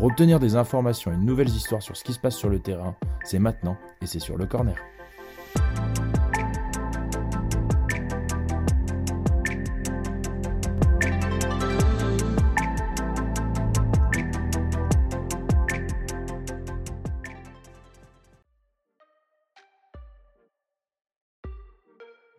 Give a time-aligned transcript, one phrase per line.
[0.00, 2.58] Pour obtenir des informations et de nouvelles histoires sur ce qui se passe sur le
[2.58, 4.74] terrain, c'est maintenant et c'est sur le corner.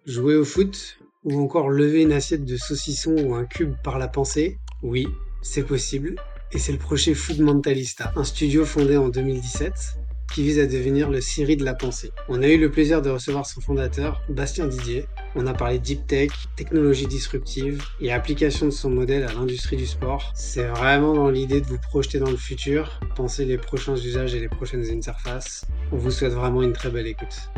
[0.08, 4.08] Jouer au foot ou encore lever une assiette de saucisson ou un cube par la
[4.08, 5.08] pensée, oui,
[5.44, 6.16] c'est possible
[6.54, 9.98] et c'est le projet Food Mentalista, un studio fondé en 2017
[10.34, 12.12] qui vise à devenir le Siri de la pensée.
[12.30, 15.06] On a eu le plaisir de recevoir son fondateur, Bastien Didier.
[15.36, 19.86] On a parlé deep tech, technologie disruptive et application de son modèle à l'industrie du
[19.86, 20.32] sport.
[20.34, 24.40] C'est vraiment dans l'idée de vous projeter dans le futur, penser les prochains usages et
[24.40, 25.66] les prochaines interfaces.
[25.92, 27.52] On vous souhaite vraiment une très belle écoute.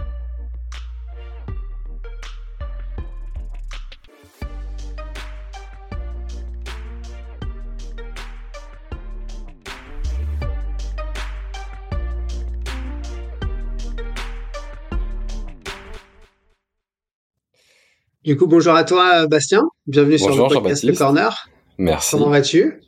[18.24, 19.64] Du coup, bonjour à toi, Bastien.
[19.86, 21.50] Bienvenue sur le podcast Le Corner.
[21.78, 22.12] Merci.
[22.12, 22.80] Comment vas-tu?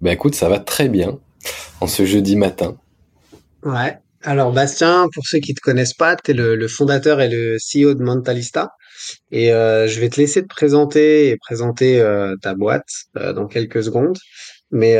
[0.00, 1.20] Ben écoute, ça va très bien
[1.80, 2.76] en ce jeudi matin.
[3.62, 3.98] Ouais.
[4.22, 7.94] Alors Bastien, pour ceux qui te connaissent pas, tu es le, fondateur et le CEO
[7.94, 8.70] de Mentalista.
[9.30, 13.46] Et euh, je vais te laisser te présenter et présenter euh, ta boîte euh, dans
[13.46, 14.18] quelques secondes.
[14.72, 14.96] Mais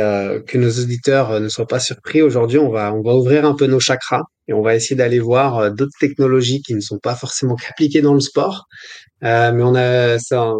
[0.47, 3.67] que nos auditeurs ne soient pas surpris, aujourd'hui on va, on va ouvrir un peu
[3.67, 7.55] nos chakras et on va essayer d'aller voir d'autres technologies qui ne sont pas forcément
[7.69, 8.67] appliquées dans le sport,
[9.23, 10.53] euh, mais on a ça,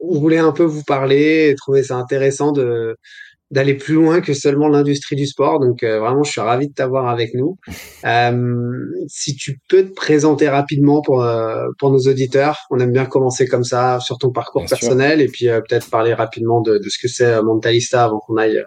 [0.00, 2.96] on voulait un peu vous parler et trouver ça intéressant de
[3.50, 5.60] d'aller plus loin que seulement l'industrie du sport.
[5.60, 7.56] Donc euh, vraiment, je suis ravi de t'avoir avec nous.
[8.04, 13.06] Euh, si tu peux te présenter rapidement pour euh, pour nos auditeurs, on aime bien
[13.06, 16.98] commencer comme ça sur ton parcours personnel et puis peut-être parler rapidement de, de ce
[16.98, 18.62] que c'est Mentalista avant qu'on aille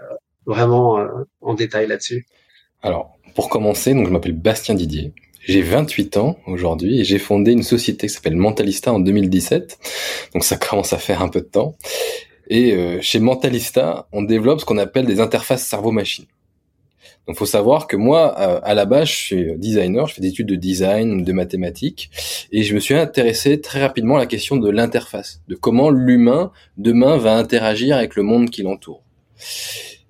[0.48, 1.06] vraiment
[1.42, 2.26] en détail là-dessus.
[2.82, 5.14] Alors pour commencer, donc je m'appelle Bastien Didier.
[5.48, 9.78] J'ai 28 ans aujourd'hui et j'ai fondé une société qui s'appelle Mentalista en 2017.
[10.34, 11.78] Donc ça commence à faire un peu de temps.
[12.50, 16.26] Et euh, chez Mentalista, on développe ce qu'on appelle des interfaces cerveau-machine.
[17.28, 20.30] Donc faut savoir que moi, euh, à la base, je suis designer, je fais des
[20.30, 22.10] études de design, de mathématiques,
[22.54, 26.52] et je me suis intéressé très rapidement à la question de l'interface, de comment l'humain
[26.78, 29.04] demain va interagir avec le monde qui l'entoure.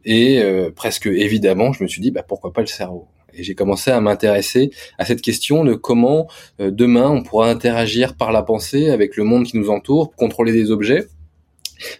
[0.05, 3.07] Et euh, presque évidemment, je me suis dit, bah, pourquoi pas le cerveau?
[3.33, 6.27] Et j'ai commencé à m'intéresser à cette question de comment
[6.59, 10.53] euh, demain on pourra interagir par la pensée avec le monde qui nous entoure, contrôler
[10.53, 11.07] des objets,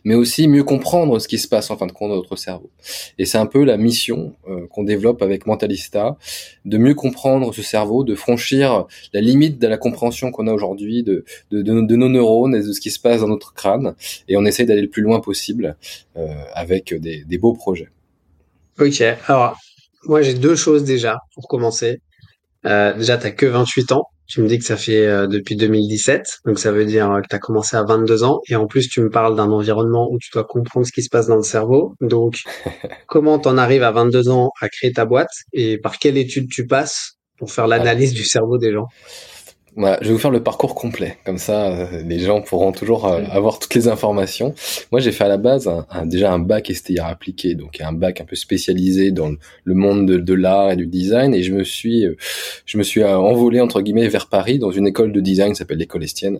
[0.04, 2.70] mais aussi mieux comprendre ce qui se passe en fin de compte dans notre cerveau.
[3.18, 6.18] Et c'est un peu la mission euh, qu'on développe avec Mentalista,
[6.66, 11.04] de mieux comprendre ce cerveau, de franchir la limite de la compréhension qu'on a aujourd'hui
[11.04, 13.96] de, de, nos neurones et de ce qui se passe dans notre crâne.
[14.28, 15.78] Et on essaye d'aller le plus loin possible
[16.18, 17.90] euh, avec des, des beaux projets.
[18.80, 19.58] Ok, alors
[20.08, 22.02] moi, j'ai deux choses déjà pour commencer.
[22.66, 24.06] Euh, déjà, t'as que 28 ans.
[24.28, 27.36] Tu me dis que ça fait euh, depuis 2017, donc ça veut dire que tu
[27.36, 28.42] as commencé à 22 ans.
[28.50, 31.10] Et en plus, tu me parles d'un environnement où tu dois comprendre ce qui se
[31.10, 31.96] passe dans le cerveau.
[32.02, 32.40] Donc,
[33.08, 35.32] comment t'en arrives à 22 ans à créer ta boîte?
[35.54, 38.88] Et par quelle étude tu passes pour faire l'analyse du cerveau des gens?
[39.78, 43.24] Je vais vous faire le parcours complet, comme ça euh, les gens pourront toujours euh,
[43.32, 44.56] avoir toutes les informations.
[44.92, 48.20] Moi j'ai fait à la base un, déjà un bac STIR appliqué, donc un bac
[48.22, 49.32] un peu spécialisé dans
[49.64, 52.16] le, monde de, l'art et du design, et je me suis, euh,
[52.66, 55.78] je me suis envolé entre guillemets vers Paris dans une école de design qui s'appelle
[55.78, 56.40] l'école Estienne,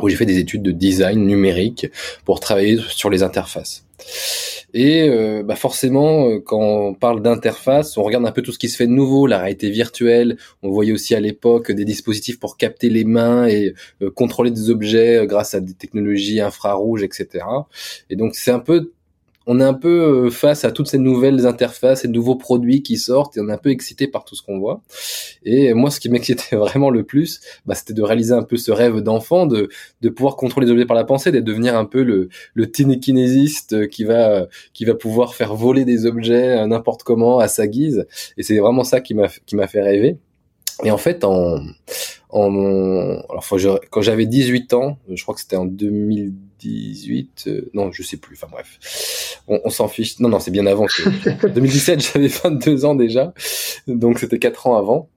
[0.00, 1.86] où j'ai fait des études de design numérique
[2.24, 3.84] pour travailler sur les interfaces.
[4.72, 8.58] Et euh, bah forcément, euh, quand on parle d'interface, on regarde un peu tout ce
[8.58, 10.36] qui se fait de nouveau, la réalité virtuelle.
[10.62, 14.70] On voyait aussi à l'époque des dispositifs pour capter les mains et euh, contrôler des
[14.70, 17.44] objets grâce à des technologies infrarouges, etc.
[18.10, 18.92] Et donc c'est un peu
[19.46, 22.98] on est un peu euh, face à toutes ces nouvelles interfaces et nouveaux produits qui
[22.98, 24.82] sortent et on est un peu excité par tout ce qu'on voit.
[25.44, 28.70] Et moi, ce qui m'excitait vraiment le plus, bah, c'était de réaliser un peu ce
[28.70, 29.68] rêve d'enfant, de,
[30.02, 33.88] de pouvoir contrôler les objets par la pensée, de devenir un peu le, le télékinésiste
[33.88, 38.06] qui va, qui va pouvoir faire voler des objets n'importe comment à sa guise.
[38.36, 40.18] Et c'est vraiment ça qui m'a, fait rêver.
[40.84, 41.60] Et en fait, en,
[42.30, 43.46] en alors
[43.90, 45.66] quand j'avais 18 ans, je crois que c'était en
[46.62, 48.36] 2018, euh, non, je sais plus.
[48.36, 50.18] Enfin bref, on, on s'en fiche.
[50.20, 50.86] Non, non, c'est bien avant.
[50.86, 53.32] Que, 2017, j'avais 22 ans déjà,
[53.86, 55.08] donc c'était quatre ans avant.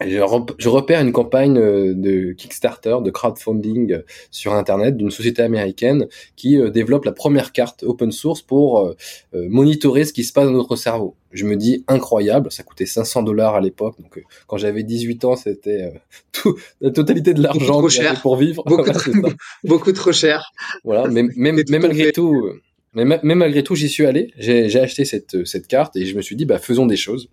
[0.00, 6.08] Je, repère une campagne euh, de Kickstarter, de crowdfunding euh, sur Internet d'une société américaine
[6.36, 8.94] qui euh, développe la première carte open source pour
[9.32, 11.16] monitorer ce qui se passe dans notre cerveau.
[11.32, 15.36] Je me dis incroyable, ça coûtait 500 dollars à l'époque, donc quand j'avais 18 ans,
[15.36, 15.92] c'était
[16.32, 17.82] tout, la totalité de l'argent
[18.22, 18.62] pour vivre.
[18.66, 19.10] Beaucoup, trop,
[19.64, 20.52] beaucoup trop cher.
[20.84, 22.50] Voilà, mais, malgré tout,
[22.92, 24.32] mais, malgré tout, j'y suis allé.
[24.38, 27.28] J'ai acheté cette, cette carte et je me suis dit, bah faisons des choses.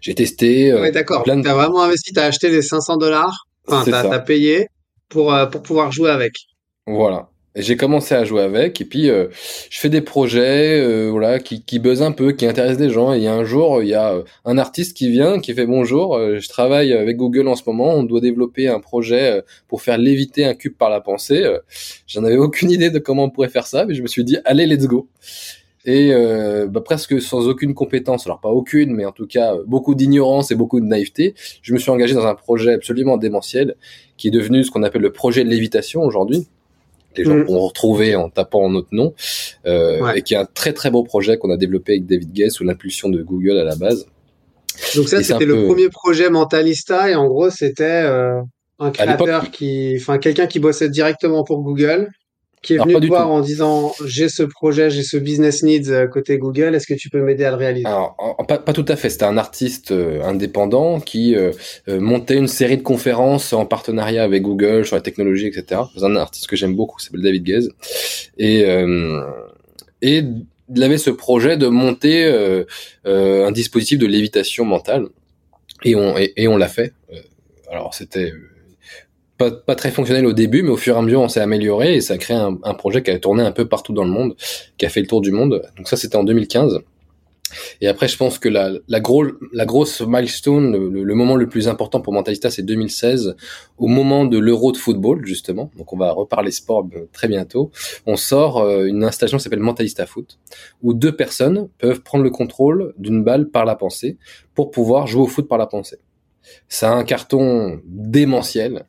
[0.00, 0.72] J'ai testé.
[0.72, 1.24] Euh, d'accord.
[1.24, 4.68] Tu as vraiment investi, tu as acheté les 500 dollars, enfin, tu as, payé
[5.08, 6.34] pour, euh, pour pouvoir jouer avec.
[6.86, 7.28] Voilà.
[7.58, 9.28] J'ai commencé à jouer avec et puis euh,
[9.70, 13.14] je fais des projets euh, voilà qui qui buzzent un peu, qui intéressent des gens.
[13.14, 14.14] Et il y a un jour, il y a
[14.44, 16.18] un artiste qui vient, qui fait bonjour.
[16.18, 17.94] je travaille avec Google en ce moment.
[17.94, 21.50] On doit développer un projet pour faire léviter un cube par la pensée.
[22.06, 24.36] J'en avais aucune idée de comment on pourrait faire ça, mais je me suis dit
[24.44, 25.08] allez let's go
[25.86, 29.62] et euh, bah, presque sans aucune compétence, alors pas aucune, mais en tout cas euh,
[29.66, 33.76] beaucoup d'ignorance et beaucoup de naïveté, je me suis engagé dans un projet absolument démentiel
[34.16, 36.48] qui est devenu ce qu'on appelle le projet de lévitation aujourd'hui.
[37.16, 37.44] Les gens mmh.
[37.46, 39.14] pourront retrouver en tapant notre nom,
[39.64, 42.50] euh, et qui est un très très beau projet qu'on a développé avec David Gay
[42.50, 44.06] sous l'impulsion de Google à la base.
[44.94, 48.42] Donc ça, c'était le premier projet Mentalista, et en gros, c'était euh,
[48.78, 52.10] un créateur qui, enfin, quelqu'un qui bossait directement pour Google,
[52.66, 56.06] qui est venu te voir en disant j'ai ce projet, j'ai ce business needs euh,
[56.06, 57.86] côté Google, est-ce que tu peux m'aider à le réaliser?
[57.86, 58.16] Alors,
[58.48, 59.08] pas, pas, tout à fait.
[59.08, 61.52] C'était un artiste euh, indépendant qui euh,
[61.86, 65.82] montait une série de conférences en partenariat avec Google sur la technologie, etc.
[65.96, 67.70] C'est un artiste que j'aime beaucoup, s'appelle David Gaze.
[68.38, 68.64] Et,
[70.02, 70.24] et
[70.74, 72.26] il avait ce projet de monter
[73.04, 75.06] un dispositif de lévitation mentale.
[75.84, 76.92] Et on, et, et on l'a fait.
[77.70, 78.32] alors c'était
[79.38, 81.96] pas, pas, très fonctionnel au début, mais au fur et à mesure, on s'est amélioré
[81.96, 84.10] et ça a créé un, un, projet qui a tourné un peu partout dans le
[84.10, 84.34] monde,
[84.78, 85.62] qui a fait le tour du monde.
[85.76, 86.80] Donc ça, c'était en 2015.
[87.80, 91.68] Et après, je pense que la, la, gros, la grosse milestone, le, moment le plus
[91.68, 93.36] important pour Mentalista, c'est 2016,
[93.78, 95.70] au moment de l'Euro de football, justement.
[95.76, 97.70] Donc, on va reparler sport euh, très bientôt.
[98.06, 100.38] On sort euh, une installation qui s'appelle Mentalista Foot,
[100.82, 104.18] où deux personnes peuvent prendre le contrôle d'une balle par la pensée
[104.54, 105.98] pour pouvoir jouer au foot par la pensée.
[106.68, 108.86] C'est un carton démentiel.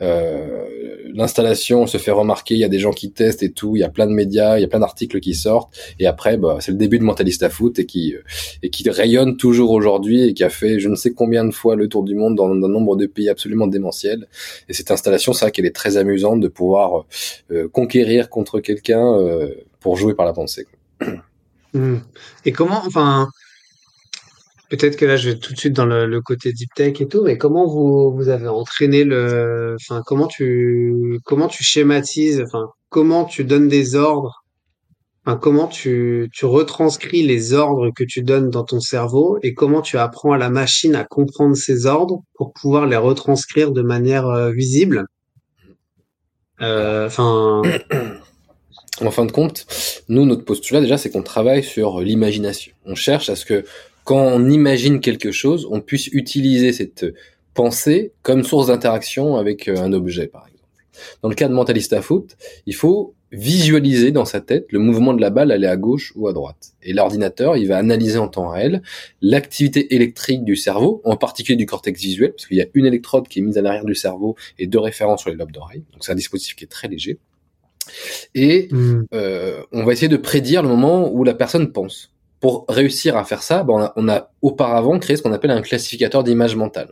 [0.00, 0.66] Euh,
[1.14, 3.84] l'installation se fait remarquer, il y a des gens qui testent et tout, il y
[3.84, 6.72] a plein de médias, il y a plein d'articles qui sortent, et après, bah, c'est
[6.72, 8.22] le début de Mentalista Foot et qui euh,
[8.62, 11.76] et qui rayonne toujours aujourd'hui et qui a fait je ne sais combien de fois
[11.76, 14.26] le tour du monde dans un nombre de pays absolument démentiel.
[14.68, 17.04] Et cette installation, c'est vrai qu'elle est très amusante de pouvoir
[17.50, 19.02] euh, conquérir contre quelqu'un
[19.80, 20.66] pour jouer par la pensée.
[21.74, 21.96] Mmh.
[22.44, 23.28] Et comment, enfin,
[24.72, 27.22] Peut-être que là, je vais tout de suite dans le, côté deep tech et tout,
[27.22, 33.26] mais comment vous, vous avez entraîné le, enfin, comment tu, comment tu schématises, enfin, comment
[33.26, 34.42] tu donnes des ordres,
[35.26, 39.82] enfin, comment tu, tu retranscris les ordres que tu donnes dans ton cerveau et comment
[39.82, 44.26] tu apprends à la machine à comprendre ces ordres pour pouvoir les retranscrire de manière
[44.26, 45.04] euh, visible?
[46.62, 47.10] Euh,
[49.02, 49.66] en fin de compte,
[50.08, 52.72] nous, notre postulat déjà, c'est qu'on travaille sur l'imagination.
[52.86, 53.66] On cherche à ce que
[54.04, 57.06] quand on imagine quelque chose, on puisse utiliser cette
[57.54, 60.52] pensée comme source d'interaction avec euh, un objet, par exemple.
[61.22, 65.20] Dans le cas de Mentalista Foot, il faut visualiser dans sa tête le mouvement de
[65.20, 66.74] la balle aller à gauche ou à droite.
[66.82, 68.82] Et l'ordinateur, il va analyser en temps réel
[69.22, 73.28] l'activité électrique du cerveau, en particulier du cortex visuel, parce qu'il y a une électrode
[73.28, 75.84] qui est mise à l'arrière du cerveau et deux références sur les lobes d'oreille.
[75.92, 77.18] Donc c'est un dispositif qui est très léger.
[78.34, 79.06] Et hmm.
[79.14, 82.12] euh, on va essayer de prédire le moment où la personne pense
[82.42, 86.24] pour réussir à faire ça, ben on, a, auparavant créé ce qu'on appelle un classificateur
[86.24, 86.90] d'image mentale.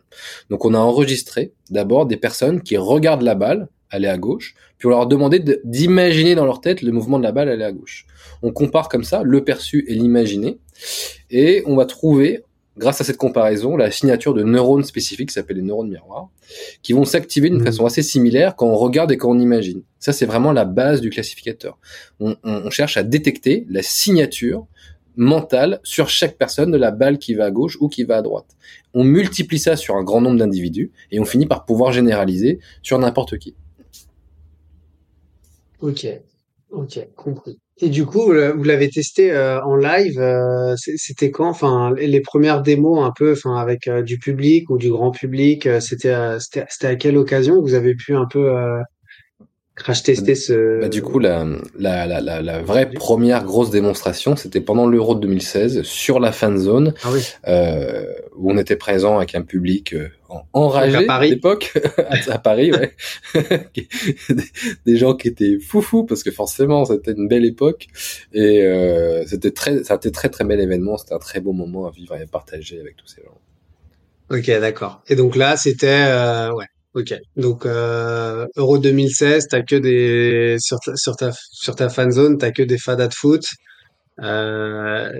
[0.48, 4.86] Donc on a enregistré d'abord des personnes qui regardent la balle aller à gauche, puis
[4.86, 7.72] on leur a demandé d'imaginer dans leur tête le mouvement de la balle aller à
[7.72, 8.06] gauche.
[8.42, 10.60] On compare comme ça le perçu et l'imaginé,
[11.30, 12.44] et on va trouver,
[12.76, 16.28] grâce à cette comparaison, la signature de neurones spécifiques qui s'appellent les neurones miroirs,
[16.82, 17.66] qui vont s'activer d'une mmh.
[17.66, 19.82] façon assez similaire quand on regarde et quand on imagine.
[19.98, 21.76] Ça, c'est vraiment la base du classificateur.
[22.20, 24.68] On, on cherche à détecter la signature
[25.16, 28.22] mental sur chaque personne de la balle qui va à gauche ou qui va à
[28.22, 28.56] droite.
[28.94, 32.98] On multiplie ça sur un grand nombre d'individus et on finit par pouvoir généraliser sur
[32.98, 33.54] n'importe qui.
[35.80, 36.06] Ok,
[36.70, 37.58] ok, compris.
[37.82, 40.18] Et du coup, vous l'avez testé euh, en live.
[40.20, 41.48] Euh, c'était quand?
[41.48, 45.66] Enfin, les premières démos un peu, enfin, avec euh, du public ou du grand public.
[45.80, 48.52] c'était, c'était à quelle occasion que vous avez pu un peu
[49.80, 50.80] crash tester ce.
[50.80, 51.44] Bah, du coup, la,
[51.78, 56.58] la, la, la, vraie première grosse démonstration, c'était pendant l'Euro de 2016 sur la fan
[56.58, 57.22] zone, ah oui.
[57.48, 58.04] euh,
[58.36, 60.08] où on était présent avec un public euh,
[60.52, 61.30] enragé à, Paris.
[61.30, 61.72] l'époque,
[62.28, 62.94] à Paris, ouais.
[64.86, 67.86] des, gens qui étaient foufous parce que forcément c'était une belle époque
[68.32, 71.52] et euh, c'était très, ça a été très très bel événement, c'était un très beau
[71.52, 73.38] moment à vivre et à partager avec tous ces gens.
[74.30, 75.02] Ok, d'accord.
[75.08, 76.66] Et donc là, c'était euh, ouais.
[76.94, 77.14] Ok.
[77.36, 82.36] Donc euh, Euro 2016, t'as que des sur ta sur ta sur ta fan zone,
[82.38, 83.44] t'as que des fadas de foot.
[84.22, 85.10] Euh,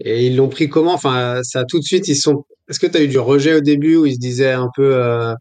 [0.00, 0.94] et ils l'ont pris comment?
[0.94, 2.44] Enfin, ça tout de suite, ils sont.
[2.68, 5.34] Est-ce que t'as eu du rejet au début où ils se disaient un peu euh,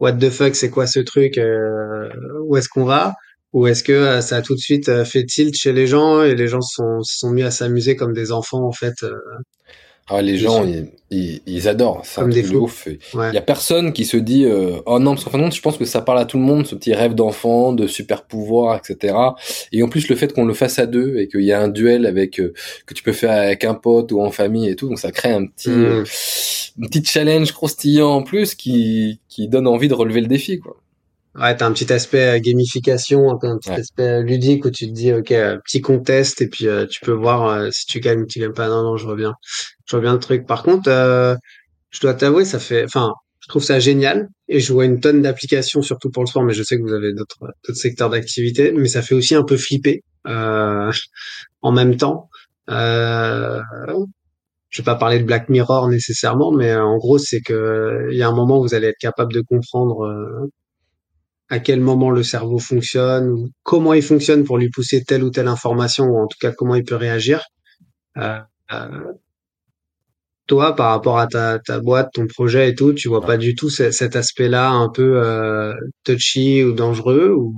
[0.00, 1.38] What the fuck, c'est quoi ce truc?
[1.38, 2.08] euh,
[2.44, 3.14] où est-ce qu'on va?
[3.52, 6.22] Ou est-ce que euh, ça a tout de suite euh, fait tilt chez les gens
[6.22, 8.94] et les gens se sont, se sont mis à s'amuser comme des enfants en fait
[10.08, 12.02] Ah, les gens, ils, ils, ils adorent.
[12.04, 12.86] C'est un truc de ouf.
[13.14, 13.30] Ouais.
[13.30, 15.54] Il y a personne qui se dit euh, oh non parce qu'en fin de compte
[15.54, 18.24] je pense que ça parle à tout le monde ce petit rêve d'enfant de super
[18.24, 19.16] pouvoir etc
[19.72, 21.68] et en plus le fait qu'on le fasse à deux et qu'il y a un
[21.68, 22.52] duel avec euh,
[22.86, 25.30] que tu peux faire avec un pote ou en famille et tout donc ça crée
[25.32, 26.04] un petit euh,
[26.78, 26.84] Hmm.
[26.84, 30.76] un petit challenge croustillant en plus qui qui donne envie de relever le défi quoi
[31.38, 34.86] Ouais, t'as un petit aspect euh, gamification, un petit ouais aspect euh, ludique où tu
[34.86, 38.00] te dis, ok, euh, petit contest et puis euh, tu peux voir euh, si tu
[38.00, 38.68] gagnes ou tu gagnes pas.
[38.68, 39.34] Non, non, je reviens,
[39.86, 40.46] je reviens le truc.
[40.46, 41.34] Par contre, euh,
[41.90, 45.22] je dois t'avouer, ça fait, enfin, je trouve ça génial et je vois une tonne
[45.22, 47.38] d'applications, surtout pour le sport, mais je sais que vous avez d'autres
[47.74, 50.92] secteurs d'activité, mais ça fait aussi un peu flipper euh,
[51.62, 52.28] en même temps.
[52.70, 53.60] Euh,
[54.70, 58.16] je vais pas parler de Black Mirror nécessairement, mais euh, en gros, c'est que il
[58.18, 60.04] y a un moment où vous allez être capable de comprendre.
[60.04, 60.50] euh,
[61.48, 65.30] à quel moment le cerveau fonctionne, ou comment il fonctionne pour lui pousser telle ou
[65.30, 67.44] telle information, ou en tout cas comment il peut réagir.
[68.18, 68.40] Euh,
[68.72, 69.12] euh,
[70.46, 73.54] toi, par rapport à ta, ta boîte, ton projet et tout, tu vois pas du
[73.54, 75.74] tout ce- cet aspect-là un peu euh,
[76.04, 77.54] touchy ou dangereux ou...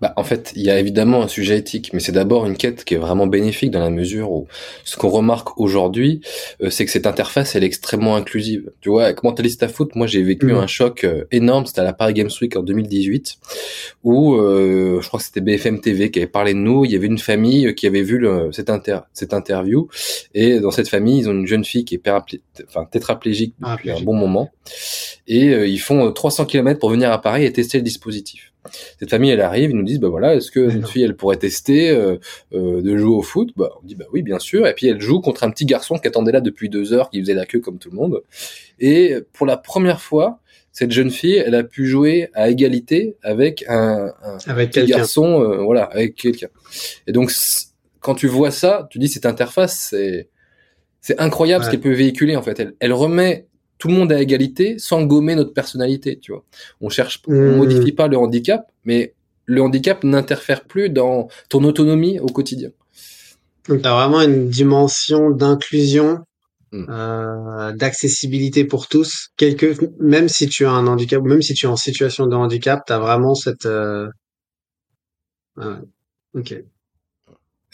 [0.00, 2.84] Bah, en fait, il y a évidemment un sujet éthique, mais c'est d'abord une quête
[2.84, 4.48] qui est vraiment bénéfique dans la mesure où
[4.84, 6.22] ce qu'on remarque aujourd'hui,
[6.60, 8.72] euh, c'est que cette interface, elle est extrêmement inclusive.
[8.80, 10.56] Tu vois, avec Mentalista Foot, moi, j'ai vécu Mhm.
[10.56, 11.66] un choc euh, énorme.
[11.66, 13.36] C'était à la Paris Games Week en 2018,
[14.02, 16.84] où euh, je crois que c'était BFM TV qui avait parlé de nous.
[16.84, 19.88] Il y avait une famille qui avait vu le, cette, inter, cette interview,
[20.34, 22.02] et dans cette famille, ils ont une jeune fille qui est
[22.66, 24.50] enfin, tétraplégique Ah, depuis un bon moment,
[25.28, 28.52] et euh, ils font euh, 300 km pour venir à Paris et tester le dispositif.
[28.98, 31.36] Cette famille, elle arrive, ils nous disent, bah voilà, est-ce que notre fille, elle pourrait
[31.36, 32.16] tester euh,
[32.54, 33.50] euh, de jouer au foot?
[33.56, 34.66] Bah, on dit, bah oui, bien sûr.
[34.66, 37.20] Et puis elle joue contre un petit garçon qui attendait là depuis deux heures, qui
[37.20, 38.22] faisait la queue comme tout le monde.
[38.78, 40.40] Et pour la première fois,
[40.72, 45.42] cette jeune fille, elle a pu jouer à égalité avec un, un avec petit garçon,
[45.42, 46.48] euh, voilà, avec quelqu'un.
[47.06, 47.32] Et donc,
[48.00, 50.28] quand tu vois ça, tu dis cette interface, c'est
[51.00, 52.60] c'est incroyable ce qu'elle peut véhiculer en fait.
[52.60, 53.46] Elle, elle remet
[53.78, 56.44] tout le monde à égalité sans gommer notre personnalité, tu vois.
[56.80, 57.56] On cherche, on Hmm.
[57.56, 59.14] modifie pas le handicap, mais
[59.44, 62.70] le handicap n'interfère plus dans ton autonomie au quotidien.
[63.68, 66.20] Donc t'as vraiment une dimension d'inclusion,
[66.72, 66.86] Mm.
[66.90, 69.28] euh, d'accessibilité pour tous.
[69.36, 72.82] Quelque, même si tu as un handicap, même si tu es en situation de handicap,
[72.86, 73.66] t'as vraiment cette.
[73.66, 74.08] Euh...
[75.56, 75.76] ouais,
[76.34, 76.64] ok,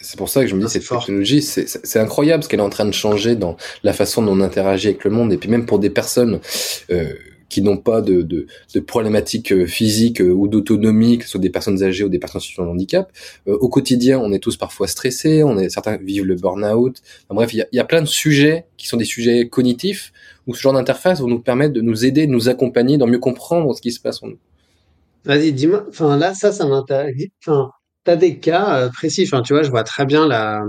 [0.03, 1.07] C'est pour ça que je me dis cette fort.
[1.07, 4.41] technologie, c'est incroyable ce qu'elle est en train de changer dans la façon dont on
[4.41, 6.41] interagit avec le monde, et puis même pour des personnes
[6.91, 7.13] euh,
[7.49, 11.41] qui n'ont pas de, de, de problématiques euh, physiques euh, ou d'autonomie, que ce soit
[11.41, 13.13] des personnes âgées ou des personnes en situation de handicap.
[13.47, 17.03] Euh, au quotidien, on est tous parfois stressés, on est certains vivent le burn-out.
[17.25, 20.13] Enfin, bref, il y a, y a plein de sujets qui sont des sujets cognitifs
[20.47, 23.19] où ce genre d'interface vont nous permettre de nous aider, de nous accompagner, d'en mieux
[23.19, 24.39] comprendre ce qui se passe en nous.
[25.27, 25.85] Vas-y, dis-moi.
[25.89, 27.15] Enfin, là, ça, ça m'intéresse.
[27.47, 27.71] Enfin,
[28.05, 29.25] t'as des cas euh, précis.
[29.27, 30.63] Enfin, tu vois, je vois très bien la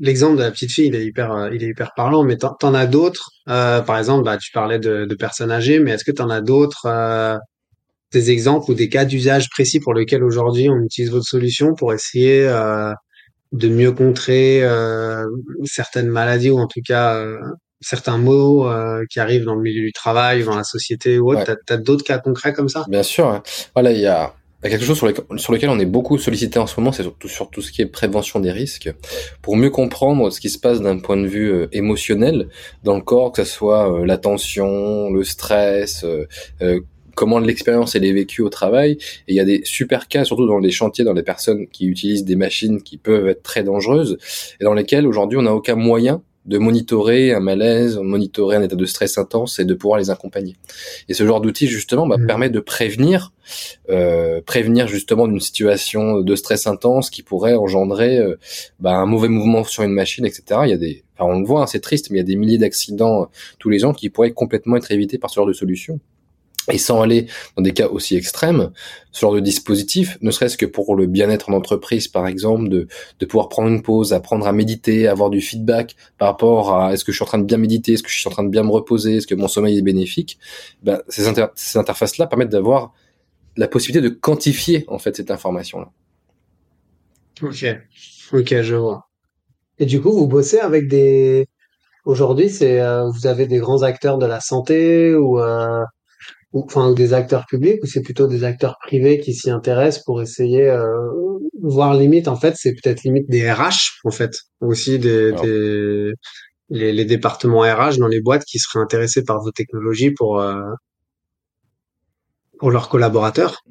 [0.00, 0.86] l'exemple de la petite fille.
[0.86, 2.24] Il est hyper, euh, il est hyper parlant.
[2.24, 3.30] Mais t'en, as d'autres.
[3.48, 6.40] Euh, par exemple, bah, tu parlais de, de personnes âgées, mais est-ce que t'en as
[6.40, 7.36] d'autres, euh,
[8.12, 11.92] des exemples ou des cas d'usage précis pour lesquels aujourd'hui on utilise votre solution pour
[11.92, 12.92] essayer euh,
[13.52, 15.24] de mieux contrer euh,
[15.64, 17.38] certaines maladies ou en tout cas euh,
[17.80, 21.50] certains maux euh, qui arrivent dans le milieu du travail dans la société ou autre?
[21.50, 21.56] Ouais.
[21.66, 22.84] T'as, d'autres cas concrets comme ça?
[22.88, 23.26] Bien sûr.
[23.26, 23.42] hein.
[23.74, 24.34] Voilà, il y a
[24.70, 27.50] quelque chose sur, sur lequel on est beaucoup sollicité en ce moment, c'est surtout sur
[27.50, 28.90] tout ce qui est prévention des risques,
[29.42, 32.48] pour mieux comprendre ce qui se passe d'un point de vue euh, émotionnel
[32.82, 36.26] dans le corps, que ce soit euh, la tension, le stress, euh,
[36.62, 36.80] euh,
[37.14, 38.92] comment l'expérience est vécue au travail.
[39.28, 41.86] Et il y a des super cas, surtout dans les chantiers, dans les personnes qui
[41.86, 44.18] utilisent des machines qui peuvent être très dangereuses,
[44.60, 48.76] et dans lesquelles aujourd'hui on n'a aucun moyen de monitorer un malaise, monitorer un état
[48.76, 50.56] de stress intense et de pouvoir les accompagner.
[51.08, 52.26] Et ce genre d'outil justement bah, Mhm.
[52.26, 53.32] permet de prévenir,
[53.90, 58.38] euh, prévenir justement d'une situation de stress intense qui pourrait engendrer euh,
[58.80, 60.60] bah, un mauvais mouvement sur une machine, etc.
[60.64, 62.26] Il y a des, enfin, on le voit, hein, c'est triste, mais il y a
[62.26, 63.26] des milliers d'accidents euh,
[63.58, 65.98] tous les ans qui pourraient complètement être évités par ce genre de solution.
[66.72, 68.70] Et sans aller dans des cas aussi extrêmes,
[69.12, 72.88] ce genre de dispositif, ne serait-ce que pour le bien-être en entreprise, par exemple, de,
[73.18, 77.04] de pouvoir prendre une pause, apprendre à méditer, avoir du feedback par rapport à est-ce
[77.04, 78.48] que je suis en train de bien méditer, est-ce que je suis en train de
[78.48, 80.38] bien me reposer, est-ce que mon sommeil est bénéfique,
[80.82, 82.94] ben, ces, inter- ces interfaces-là permettent d'avoir
[83.56, 85.90] la possibilité de quantifier en fait cette information-là.
[87.42, 87.66] Ok,
[88.32, 89.08] ok, je vois.
[89.78, 91.46] Et du coup, vous bossez avec des
[92.04, 92.80] aujourd'hui, c'est
[93.12, 95.38] vous avez des grands acteurs de la santé ou
[96.54, 100.22] ou enfin des acteurs publics ou c'est plutôt des acteurs privés qui s'y intéressent pour
[100.22, 100.88] essayer euh,
[101.62, 106.12] voir limite en fait c'est peut-être limite des RH en fait aussi des, des
[106.70, 110.62] les, les, départements RH dans les boîtes qui seraient intéressés par vos technologies pour euh,
[112.58, 113.62] pour leurs collaborateurs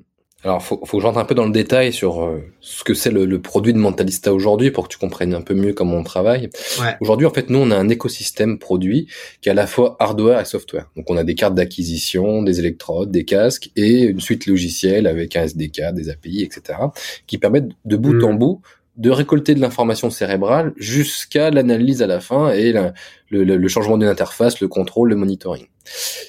[0.43, 2.93] alors, faut, faut que je rentre un peu dans le détail sur euh, ce que
[2.93, 5.95] c'est le, le, produit de Mentalista aujourd'hui pour que tu comprennes un peu mieux comment
[5.95, 6.49] on travaille.
[6.81, 6.95] Ouais.
[6.99, 9.07] Aujourd'hui, en fait, nous, on a un écosystème produit
[9.41, 10.89] qui est à la fois hardware et software.
[10.97, 15.35] Donc, on a des cartes d'acquisition, des électrodes, des casques et une suite logicielle avec
[15.37, 16.79] un SDK, des API, etc.,
[17.25, 18.37] qui permettent de bout en mmh.
[18.37, 18.61] bout
[18.95, 24.07] de récolter de l'information cérébrale jusqu'à l'analyse à la fin et le, le, changement d'une
[24.07, 25.65] interface, le contrôle, le monitoring.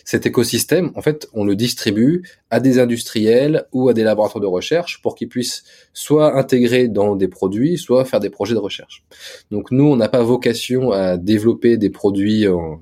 [0.05, 4.47] Cet écosystème, en fait, on le distribue à des industriels ou à des laboratoires de
[4.47, 9.05] recherche pour qu'ils puissent soit intégrer dans des produits, soit faire des projets de recherche.
[9.51, 12.81] Donc nous, on n'a pas vocation à développer des produits en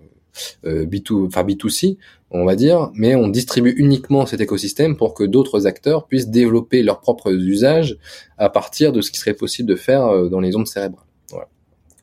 [0.65, 1.97] B2, enfin B2C,
[2.33, 6.83] on va dire, mais on distribue uniquement cet écosystème pour que d'autres acteurs puissent développer
[6.83, 7.99] leurs propres usages
[8.39, 11.07] à partir de ce qui serait possible de faire euh, dans les ondes cérébrales.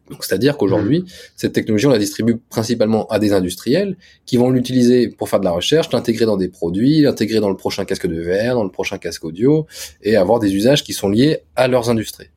[0.10, 1.06] Donc, c'est-à-dire qu'aujourd'hui,
[1.36, 3.96] cette technologie, on la distribue principalement à des industriels
[4.26, 7.56] qui vont l'utiliser pour faire de la recherche, l'intégrer dans des produits, l'intégrer dans le
[7.56, 9.68] prochain casque de verre, dans le prochain casque audio,
[10.02, 12.30] et avoir des usages qui sont liés à leurs industries.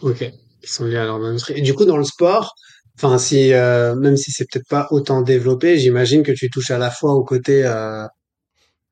[0.00, 1.58] Ok, qui sont liés à leurs industries.
[1.58, 2.56] Et du coup, dans le sport,
[2.96, 6.78] Enfin, si euh, même si c'est peut-être pas autant développé, j'imagine que tu touches à
[6.78, 8.06] la fois au côté euh,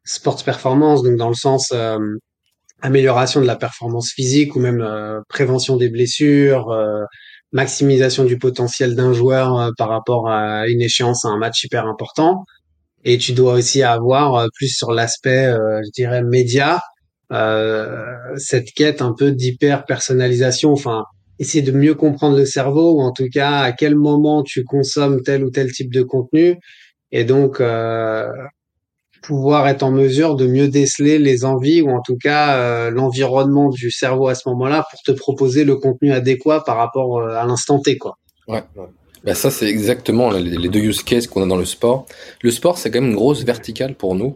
[0.04, 1.98] sports performance, donc dans le sens euh,
[2.80, 7.04] amélioration de la performance physique ou même euh, prévention des blessures, euh,
[7.52, 12.44] maximisation du potentiel d'un joueur par rapport à une échéance, à un match hyper important.
[13.04, 15.52] Et tu dois aussi avoir plus sur l'aspect,
[15.84, 16.80] je dirais, média,
[18.36, 20.72] cette quête un peu d'hyper personnalisation.
[20.72, 21.04] Enfin,
[21.38, 25.22] essayer de mieux comprendre le cerveau ou en tout cas à quel moment tu consommes
[25.22, 26.58] tel ou tel type de contenu
[27.10, 28.28] et donc euh,
[29.22, 33.70] pouvoir être en mesure de mieux déceler les envies ou en tout cas euh, l'environnement
[33.70, 37.46] du cerveau à ce moment-là pour te proposer le contenu adéquat par rapport euh, à
[37.46, 38.18] l'instant T quoi.
[38.48, 38.62] Ouais.
[39.24, 42.06] Ben ça, c'est exactement les deux use cases qu'on a dans le sport.
[42.42, 44.34] Le sport, c'est quand même une grosse verticale pour nous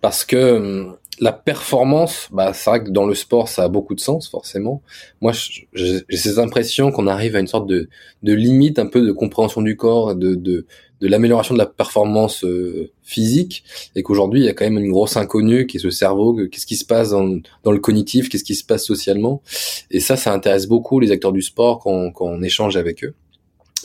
[0.00, 3.94] parce que hum, la performance, bah, c'est vrai que dans le sport, ça a beaucoup
[3.94, 4.82] de sens, forcément.
[5.20, 5.32] Moi,
[5.72, 7.88] j'ai ces impressions qu'on arrive à une sorte de,
[8.22, 10.66] de limite un peu de compréhension du corps, de, de,
[11.00, 14.90] de l'amélioration de la performance euh, physique, et qu'aujourd'hui, il y a quand même une
[14.90, 18.44] grosse inconnue qui est ce cerveau, qu'est-ce qui se passe dans, dans le cognitif, qu'est-ce
[18.44, 19.42] qui se passe socialement.
[19.90, 23.14] Et ça, ça intéresse beaucoup les acteurs du sport quand, quand on échange avec eux.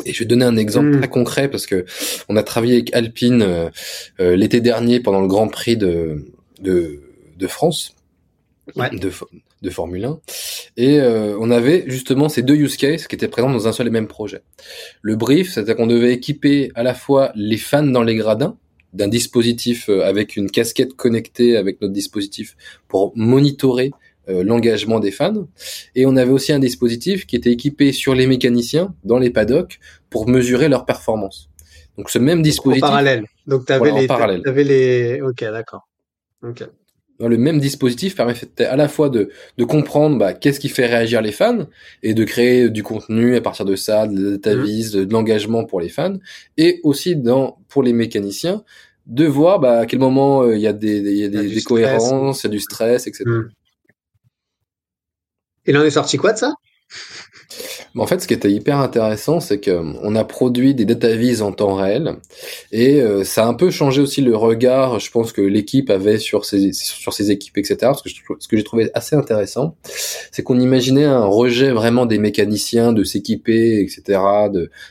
[0.06, 1.00] Et je vais donner un exemple mmh.
[1.00, 1.86] très concret parce que
[2.30, 3.70] on a travaillé avec Alpine euh,
[4.22, 6.26] euh, l'été dernier pendant le Grand Prix de,
[6.62, 7.02] de
[7.40, 7.96] de France,
[8.76, 9.12] de,
[9.62, 10.20] de Formule 1.
[10.78, 13.88] Et euh, on avait justement ces deux use cases qui étaient présents dans un seul
[13.88, 14.42] et même projet.
[15.02, 18.58] Le brief, c'était qu'on devait équiper à la fois les fans dans les gradins
[18.94, 22.56] d'un dispositif euh, avec une casquette connectée avec notre dispositif
[22.88, 23.92] pour monitorer
[24.30, 25.48] euh, l'engagement des fans.
[25.96, 29.80] Et on avait aussi un dispositif qui était équipé sur les mécaniciens dans les paddocks
[30.10, 31.50] pour mesurer leur performance.
[31.98, 32.84] Donc ce même dispositif.
[32.84, 33.26] En parallèle.
[33.46, 35.22] Donc tu avais, avais, les.
[35.22, 35.88] Ok, d'accord.
[36.44, 36.64] Ok
[37.28, 41.22] le même dispositif permettait à la fois de, de comprendre bah, qu'est-ce qui fait réagir
[41.22, 41.68] les fans
[42.02, 45.06] et de créer du contenu à partir de ça, de database, mmh.
[45.06, 46.18] de, l'engagement pour les fans,
[46.58, 48.64] et aussi dans pour les mécaniciens
[49.06, 52.44] de voir bah, à quel moment euh, il y a des, y a des, cohérences,
[52.44, 53.24] il y a du stress, etc.
[53.26, 53.50] Mmh.
[55.66, 56.54] Il en est sorti quoi de ça?
[57.98, 61.42] En fait, ce qui était hyper intéressant, c'est que euh, a produit des data vis
[61.42, 62.16] en temps réel
[62.72, 66.18] et euh, ça a un peu changé aussi le regard, je pense que l'équipe avait
[66.18, 67.78] sur ses sur ses équipes, etc.
[67.82, 69.76] Parce que ce que j'ai trouvé assez intéressant,
[70.32, 74.20] c'est qu'on imaginait un rejet vraiment des mécaniciens de s'équiper, etc.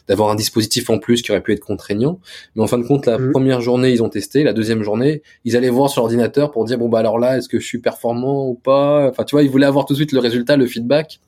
[0.08, 2.20] D'avoir un dispositif en plus qui aurait pu être contraignant.
[2.56, 3.32] Mais en fin de compte, la mmh.
[3.32, 6.78] première journée ils ont testé, la deuxième journée ils allaient voir sur l'ordinateur pour dire
[6.78, 9.08] bon bah alors là est-ce que je suis performant ou pas?
[9.08, 11.20] Enfin tu vois ils voulaient avoir tout de suite le résultat, le feedback.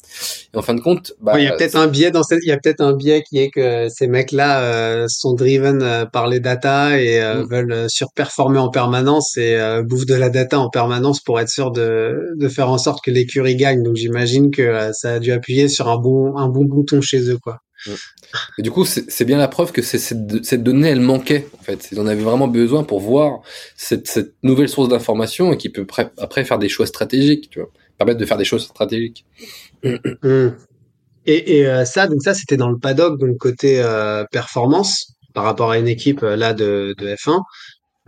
[0.52, 2.80] Et en fin de compte, bah, peut-être un biais dans cette, il y a peut-être
[2.80, 7.20] un biais qui est que ces mecs-là euh, sont driven euh, par les data et
[7.20, 7.48] euh, mm.
[7.50, 12.16] veulent surperformer en permanence et bouffent de la data en permanence pour être sûr de,
[12.34, 13.82] de faire en sorte que l'écurie gagne.
[13.82, 17.38] Donc j'imagine que ça a dû appuyer sur un bon, un bon bouton chez eux,
[17.38, 17.58] quoi.
[17.86, 17.90] Mm.
[18.58, 21.46] Et du coup, c'est bien la preuve que cette, cette donnée, elle manquait.
[21.58, 23.40] En fait, ils en avaient vraiment besoin pour voir
[23.76, 27.70] cette, cette nouvelle source d'information et qui peut après faire des choix stratégiques, tu vois,
[27.98, 29.26] permettre de faire des choses stratégiques.
[29.82, 30.48] Mm.
[31.26, 35.44] Et, et euh, ça, donc ça, c'était dans le paddock, donc côté euh, performance par
[35.44, 37.40] rapport à une équipe euh, là de, de F1.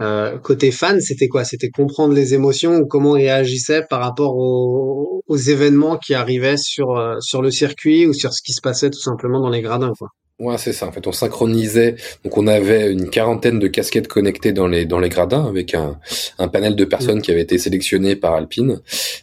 [0.01, 1.45] Euh, côté fan, c'était quoi?
[1.45, 6.57] C'était comprendre les émotions ou comment ils réagissaient par rapport aux, aux événements qui arrivaient
[6.57, 9.93] sur sur le circuit ou sur ce qui se passait tout simplement dans les gradins,
[9.97, 10.09] quoi.
[10.43, 10.89] Ouais, c'est ça.
[10.89, 11.95] En fait, on synchronisait.
[12.25, 16.01] Donc, on avait une quarantaine de casquettes connectées dans les dans les gradins avec un,
[16.39, 17.23] un panel de personnes mm.
[17.23, 18.81] qui avaient été sélectionnées par Alpine.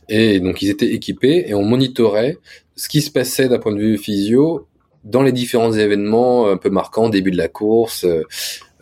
[0.08, 2.38] Et donc, ils étaient équipés et on monitorait
[2.80, 4.68] ce qui se passait d'un point de vue physio
[5.04, 8.24] dans les différents événements un peu marquants, début de la course, euh,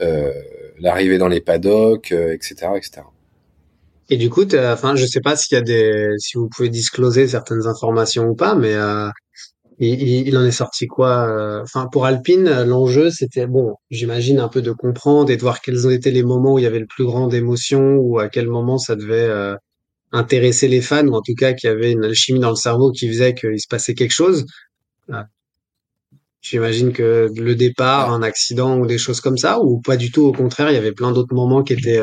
[0.01, 0.31] euh
[0.79, 3.01] l'arrivée dans les paddocks, etc., euh, etc.
[4.09, 7.27] Et du coup, enfin, je sais pas s'il y a des, si vous pouvez discloser
[7.27, 9.09] certaines informations ou pas, mais euh,
[9.79, 14.61] il, en est sorti quoi euh, Enfin, pour Alpine, l'enjeu c'était bon, j'imagine un peu
[14.61, 16.85] de comprendre et de voir quels ont été les moments où il y avait le
[16.85, 19.57] plus grand d'émotion ou à quel moment ça devait
[20.17, 22.55] euh, intéresser les fans ou en tout cas qu'il y avait une alchimie dans le
[22.55, 24.45] cerveau qui faisait qu'il se passait quelque chose.
[25.09, 25.23] Euh,
[26.41, 30.23] j'imagine que le départ, un accident ou des choses comme ça, ou pas du tout.
[30.25, 32.01] Au contraire, il y avait plein d'autres moments qui étaient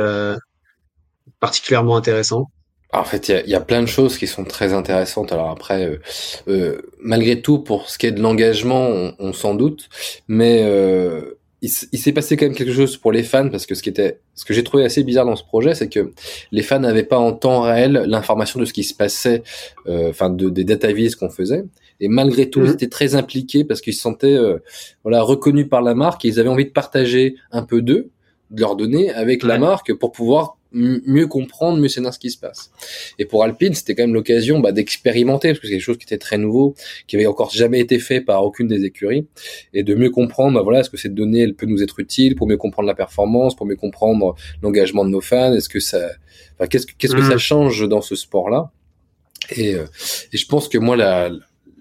[1.41, 2.47] particulièrement intéressants.
[2.97, 5.33] Ah, en fait, il y, y a, plein de choses qui sont très intéressantes.
[5.33, 5.99] Alors après, euh,
[6.47, 9.89] euh, malgré tout, pour ce qui est de l'engagement, on, on s'en doute,
[10.29, 10.63] mais
[11.65, 13.89] euh, il, s'est passé quand même quelque chose pour les fans parce que ce qui
[13.89, 16.13] était, ce que j'ai trouvé assez bizarre dans ce projet, c'est que
[16.53, 19.43] les fans n'avaient pas en temps réel l'information de ce qui se passait,
[19.87, 21.65] euh, enfin de, des data viz qu'on faisait.
[22.01, 22.75] Et malgré tout, ils mmh.
[22.75, 24.59] étaient très impliqués parce qu'ils se sentaient euh,
[25.05, 28.11] voilà reconnus par la marque et ils avaient envie de partager un peu d'eux,
[28.51, 32.39] de leurs données avec la marque pour pouvoir mieux comprendre, mieux savoir ce qui se
[32.39, 32.71] passe.
[33.19, 36.05] Et pour Alpine, c'était quand même l'occasion bah, d'expérimenter, parce que c'est quelque chose qui
[36.05, 36.75] était très nouveau,
[37.07, 39.27] qui avait encore jamais été fait par aucune des écuries,
[39.73, 42.35] et de mieux comprendre, bah, voilà, est-ce que cette donnée, elle peut nous être utile
[42.35, 46.11] pour mieux comprendre la performance, pour mieux comprendre l'engagement de nos fans, est-ce que ça,
[46.55, 47.39] enfin, qu'est-ce que, qu'est-ce que ça mmh.
[47.39, 48.71] change dans ce sport-là?
[49.57, 49.85] Et, euh,
[50.33, 51.31] et je pense que moi, la,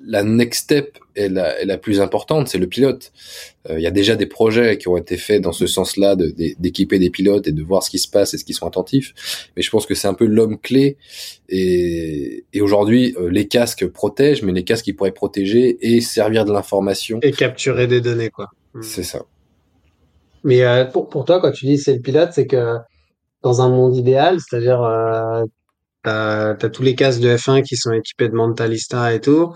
[0.05, 3.11] la next step est la, est la plus importante, c'est le pilote.
[3.69, 6.99] Euh, il y a déjà des projets qui ont été faits dans ce sens-là, d'équiper
[6.99, 9.13] des pilotes et de voir ce qui se passe et ce qu'ils sont attentifs.
[9.55, 10.97] Mais je pense que c'est un peu l'homme clé.
[11.49, 16.45] Et, et aujourd'hui, euh, les casques protègent, mais les casques qui pourraient protéger et servir
[16.45, 17.19] de l'information.
[17.21, 18.49] Et capturer des données, quoi.
[18.73, 18.81] Hmm.
[18.81, 19.23] C'est ça.
[20.43, 22.77] Mais euh, pour, pour toi, quand tu dis c'est le pilote, c'est que
[23.41, 24.79] dans un monde idéal, c'est-à-dire
[26.03, 29.53] t'as as tous les casques de F1 qui sont équipés de Mentalista et tout,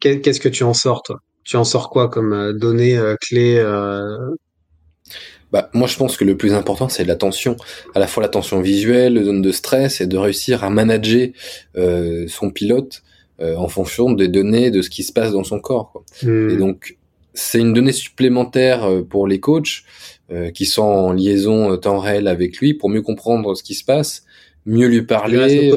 [0.00, 1.20] Qu'est-ce que tu en sors, toi?
[1.44, 4.34] Tu en sors quoi comme euh, données euh, clés euh?
[5.50, 7.56] bah, moi, je pense que le plus important, c'est l'attention.
[7.94, 11.28] À la fois l'attention visuelle, le zone de stress, et de réussir à manager
[12.28, 13.02] son pilote
[13.40, 15.92] en fonction des données, de ce qui se passe dans son corps.
[15.92, 16.04] Quoi.
[16.22, 16.50] Hmm.
[16.50, 16.98] Et donc,
[17.32, 19.84] c'est une donnée supplémentaire pour les coachs
[20.52, 24.24] qui sont en liaison temps réel avec lui pour mieux comprendre ce qui se passe,
[24.66, 25.72] mieux lui parler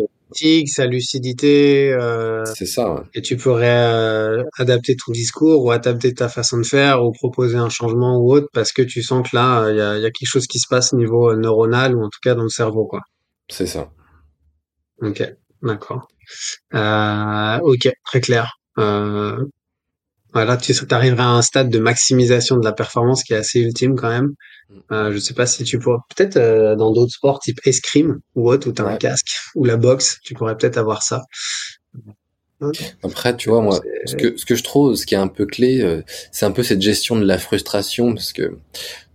[0.68, 1.92] sa lucidité.
[1.94, 3.04] Euh, c'est ça.
[3.14, 7.58] Et tu pourrais euh, adapter ton discours ou adapter ta façon de faire ou proposer
[7.58, 10.12] un changement ou autre parce que tu sens que là, il y a, y a,
[10.12, 12.86] quelque chose qui se passe au niveau neuronal ou en tout cas dans le cerveau,
[12.86, 13.02] quoi.
[13.50, 13.92] C'est ça.
[15.02, 15.24] Ok,
[15.62, 16.08] d'accord.
[16.74, 18.58] Euh, ok, très clair.
[18.78, 19.46] Euh,
[20.34, 23.96] voilà, tu arriverais à un stade de maximisation de la performance qui est assez ultime
[23.96, 24.34] quand même.
[24.70, 24.80] Mm.
[24.92, 28.50] Euh, je sais pas si tu pourrais peut-être euh, dans d'autres sports type escrime ou
[28.50, 31.24] autre où tu as un casque ou la boxe, tu pourrais peut-être avoir ça.
[33.04, 35.48] Après, tu vois, moi, ce que, ce que je trouve, ce qui est un peu
[35.48, 38.56] clé, euh, c'est un peu cette gestion de la frustration, parce que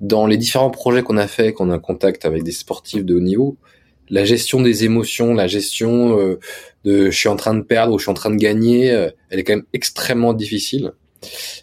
[0.00, 3.14] dans les différents projets qu'on a fait, qu'on a un contact avec des sportifs de
[3.14, 3.56] haut niveau,
[4.08, 6.40] la gestion des émotions, la gestion euh,
[6.84, 9.38] de je suis en train de perdre ou je suis en train de gagner, elle
[9.38, 10.92] est quand même extrêmement difficile.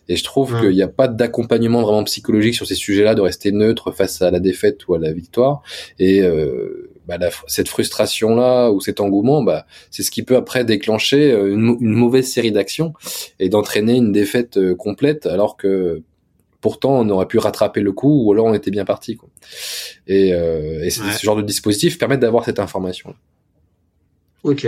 [0.07, 3.51] Et je trouve qu'il n'y a pas d'accompagnement vraiment psychologique sur ces sujets-là, de rester
[3.51, 5.61] neutre face à la défaite ou à la victoire.
[5.99, 11.31] Et euh, bah, cette frustration-là ou cet engouement, bah, c'est ce qui peut après déclencher
[11.31, 12.93] euh, une, mauvaise série d'actions
[13.39, 16.01] et d'entraîner une défaite euh, complète, alors que
[16.61, 19.17] pourtant on aurait pu rattraper le coup ou alors on était bien parti.
[19.17, 19.29] Quoi.
[20.07, 23.15] Et, euh, et ce genre de dispositif permet d'avoir cette information.
[24.43, 24.65] Ok.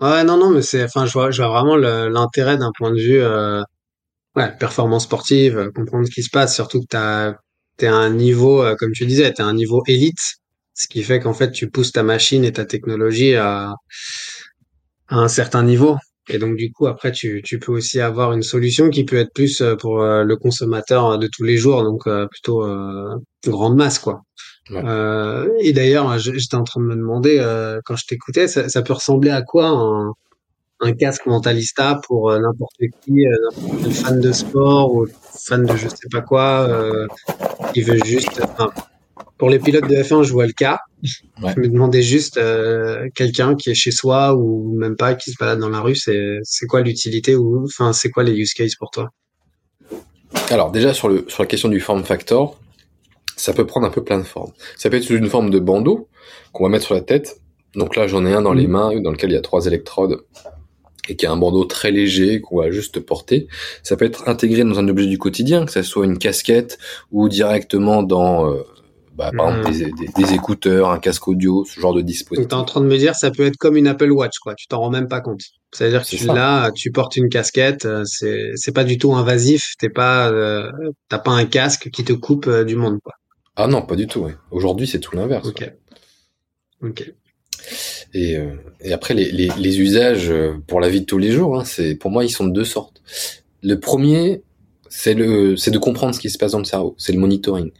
[0.00, 3.00] Ouais, non, non, mais c'est, enfin, je vois, je vois vraiment l'intérêt d'un point de
[3.00, 3.62] vue euh,
[4.36, 7.34] ouais, performance sportive, euh, comprendre ce qui se passe, surtout que t'as,
[7.76, 10.20] t'es à un niveau, euh, comme tu disais, t'es à un niveau élite,
[10.74, 13.74] ce qui fait qu'en fait, tu pousses ta machine et ta technologie à,
[15.08, 15.96] à un certain niveau.
[16.30, 19.32] Et donc, du coup, après, tu, tu peux aussi avoir une solution qui peut être
[19.32, 22.66] plus euh, pour le consommateur de tous les jours, donc plutôt
[23.46, 24.22] grande masse, quoi.
[24.70, 27.38] Euh, et d'ailleurs, j'étais en train de me demander,
[27.86, 30.12] quand je t'écoutais, ça, ça, peut ressembler à quoi un,
[30.80, 35.06] un casque mentalista pour euh, n'importe qui, euh, n'importe quel fan de sport ou
[35.46, 37.06] fan de je sais pas quoi, euh,
[37.72, 38.40] qui veut juste.
[38.42, 38.70] Enfin,
[39.38, 40.80] pour les pilotes de F1, je vois le cas.
[41.02, 45.36] Je me demandais juste euh, quelqu'un qui est chez soi ou même pas qui se
[45.38, 48.74] balade dans la rue, c'est c'est quoi l'utilité ou enfin c'est quoi les use cases
[48.74, 49.10] pour toi?
[50.50, 52.58] Alors déjà sur le sur la question du form factor,
[53.36, 54.52] ça peut prendre un peu plein de formes.
[54.76, 56.08] Ça peut être sous une forme de bandeau
[56.52, 57.40] qu'on va mettre sur la tête.
[57.74, 58.70] Donc là, j'en ai un dans les mmh.
[58.70, 60.22] mains dans lequel il y a trois électrodes
[61.08, 63.48] et qui a un bandeau très léger qu'on va juste porter.
[63.82, 66.78] Ça peut être intégré dans un objet du quotidien, que ce soit une casquette
[67.10, 68.62] ou directement dans, euh,
[69.14, 70.22] bah, par exemple, hmm.
[70.22, 72.48] des, écouteurs, un casque audio, ce genre de dispositif.
[72.48, 74.54] Tu es en train de me dire, ça peut être comme une Apple Watch, quoi.
[74.54, 75.40] Tu t'en rends même pas compte.
[75.72, 79.74] C'est-à-dire que tu, là, tu portes une casquette, euh, c'est c'est pas du tout invasif.
[79.78, 80.70] T'es pas, euh,
[81.08, 83.14] t'as pas un casque qui te coupe du monde, quoi.
[83.56, 84.24] Ah non, pas du tout.
[84.52, 85.48] Aujourd'hui, c'est tout l'inverse.
[85.48, 85.68] Ok.
[86.80, 87.12] Ok.
[88.18, 91.30] Et, euh, et après, les, les, les, usages euh, pour la vie de tous les
[91.30, 93.00] jours, hein, c'est pour moi, ils sont de deux sortes.
[93.62, 94.42] Le premier,
[94.88, 96.96] c'est le, c'est de comprendre ce qui se passe dans le cerveau.
[96.98, 97.70] C'est le monitoring,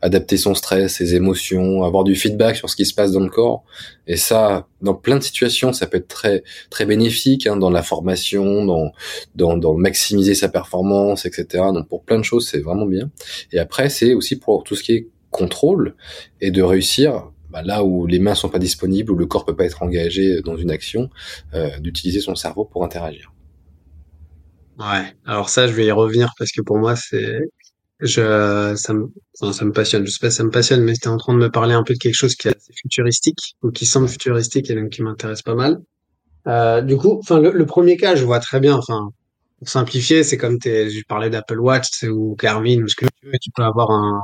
[0.00, 3.28] adapter son stress, ses émotions, avoir du feedback sur ce qui se passe dans le
[3.30, 3.62] corps.
[4.08, 7.84] Et ça, dans plein de situations, ça peut être très très bénéfique hein, dans la
[7.84, 8.90] formation, dans,
[9.36, 11.66] dans dans maximiser sa performance, etc.
[11.72, 13.12] Donc pour plein de choses, c'est vraiment bien.
[13.52, 15.94] Et après, c'est aussi pour tout ce qui est contrôle
[16.40, 19.54] et de réussir bah, là où les mains sont pas disponibles, où le corps peut
[19.54, 21.08] pas être engagé dans une action,
[21.54, 23.32] euh, d'utiliser son cerveau pour interagir.
[24.80, 25.14] Ouais.
[25.24, 27.38] Alors ça, je vais y revenir parce que pour moi, c'est,
[28.00, 30.04] je, ça me, ça me passionne.
[30.04, 31.84] Je sais pas si ça me passionne, mais c'était en train de me parler un
[31.84, 35.02] peu de quelque chose qui est assez futuristique ou qui semble futuristique et donc qui
[35.02, 35.80] m'intéresse pas mal.
[36.48, 38.74] Euh, du coup, enfin, le, premier cas, je vois très bien.
[38.74, 39.10] Enfin,
[39.58, 43.26] pour simplifier, c'est comme t'es, je parlais d'Apple Watch ou Garmin ou ce que tu
[43.26, 43.38] veux.
[43.40, 44.20] Tu peux avoir un,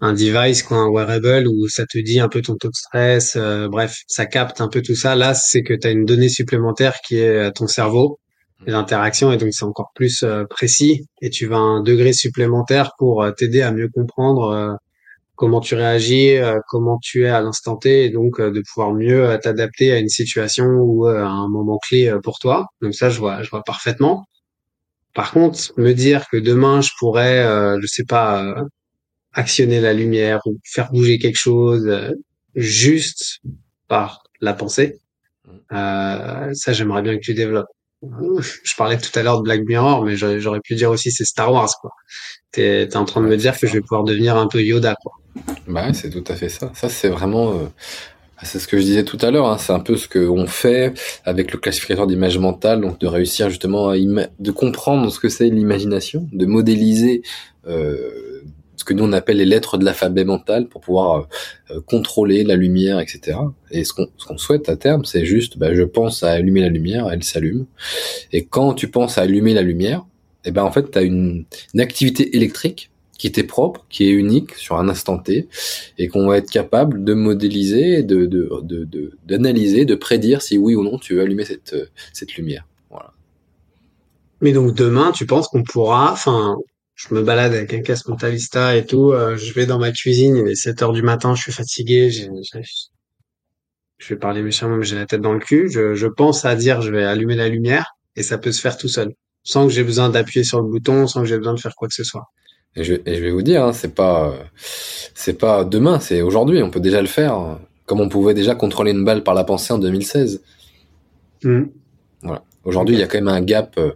[0.00, 3.36] un device, quoi, un wearable où ça te dit un peu ton taux de stress,
[3.36, 5.16] euh, bref, ça capte un peu tout ça.
[5.16, 8.20] Là, c'est que tu as une donnée supplémentaire qui est euh, ton cerveau,
[8.66, 13.26] l'interaction, et donc c'est encore plus euh, précis, et tu vas un degré supplémentaire pour
[13.36, 14.78] t'aider à mieux comprendre
[15.36, 16.36] comment tu réagis,
[16.68, 20.64] comment tu es à l'instant T, et donc de pouvoir mieux t'adapter à une situation
[20.66, 22.66] ou à un moment clé pour toi.
[22.82, 24.26] Donc ça, je vois, je vois parfaitement.
[25.14, 27.44] Par contre, me dire que demain je pourrais,
[27.80, 28.56] je sais pas,
[29.38, 32.10] actionner la lumière ou faire bouger quelque chose euh,
[32.56, 33.38] juste
[33.86, 34.98] par la pensée.
[35.44, 35.50] Mm.
[35.72, 37.68] Euh, ça, j'aimerais bien que tu développes.
[38.02, 41.52] Je parlais tout à l'heure de Black Mirror, mais j'aurais pu dire aussi c'est Star
[41.52, 41.90] Wars, quoi.
[42.52, 44.94] T'es es en train de me dire que je vais pouvoir devenir un peu Yoda,
[45.02, 45.12] quoi.
[45.66, 46.70] Bah, c'est tout à fait ça.
[46.74, 47.66] Ça, c'est vraiment, euh,
[48.44, 49.48] c'est ce que je disais tout à l'heure.
[49.48, 49.58] Hein.
[49.58, 53.90] C'est un peu ce qu'on fait avec le classificateur d'image mentale, donc de réussir justement
[53.90, 57.22] à de comprendre ce que c'est l'imagination, de modéliser.
[57.66, 58.37] Euh,
[58.78, 62.44] ce que nous on appelle les lettres de l'alphabet mental pour pouvoir euh, euh, contrôler
[62.44, 63.38] la lumière, etc.
[63.70, 67.10] Et ce qu'on souhaite à terme, c'est juste, bah, je pense à allumer la lumière,
[67.10, 67.66] elle s'allume.
[68.32, 70.06] Et quand tu penses à allumer la lumière,
[70.44, 71.44] et eh ben en fait, tu as une,
[71.78, 75.48] activité électrique qui t'est propre, qui est unique sur un instant T,
[75.98, 78.26] et qu'on va être capable de modéliser, de
[79.26, 81.74] d'analyser, de, de, de, prédire si oui ou non tu veux allumer cette,
[82.12, 82.64] cette lumière.
[82.88, 83.12] Voilà.
[84.40, 86.56] Mais donc demain, tu penses qu'on pourra, enfin,
[86.98, 89.12] je me balade avec un casque mentalista et tout.
[89.12, 92.10] Euh, je vais dans ma cuisine, il est 7 heures du matin, je suis fatigué,
[92.10, 92.28] j'ai,
[93.98, 95.70] je vais parler méchamment, mais j'ai la tête dans le cul.
[95.70, 98.76] Je, je pense à dire, je vais allumer la lumière et ça peut se faire
[98.76, 99.12] tout seul,
[99.44, 101.86] sans que j'ai besoin d'appuyer sur le bouton, sans que j'ai besoin de faire quoi
[101.86, 102.24] que ce soit.
[102.74, 106.62] Et je, et je vais vous dire, hein, c'est pas, c'est pas demain, c'est aujourd'hui.
[106.64, 109.72] On peut déjà le faire, comme on pouvait déjà contrôler une balle par la pensée
[109.72, 110.42] en 2016.
[111.44, 111.62] Mmh.
[112.22, 112.42] Voilà.
[112.64, 113.92] Aujourd'hui, il y a quand même un gap euh,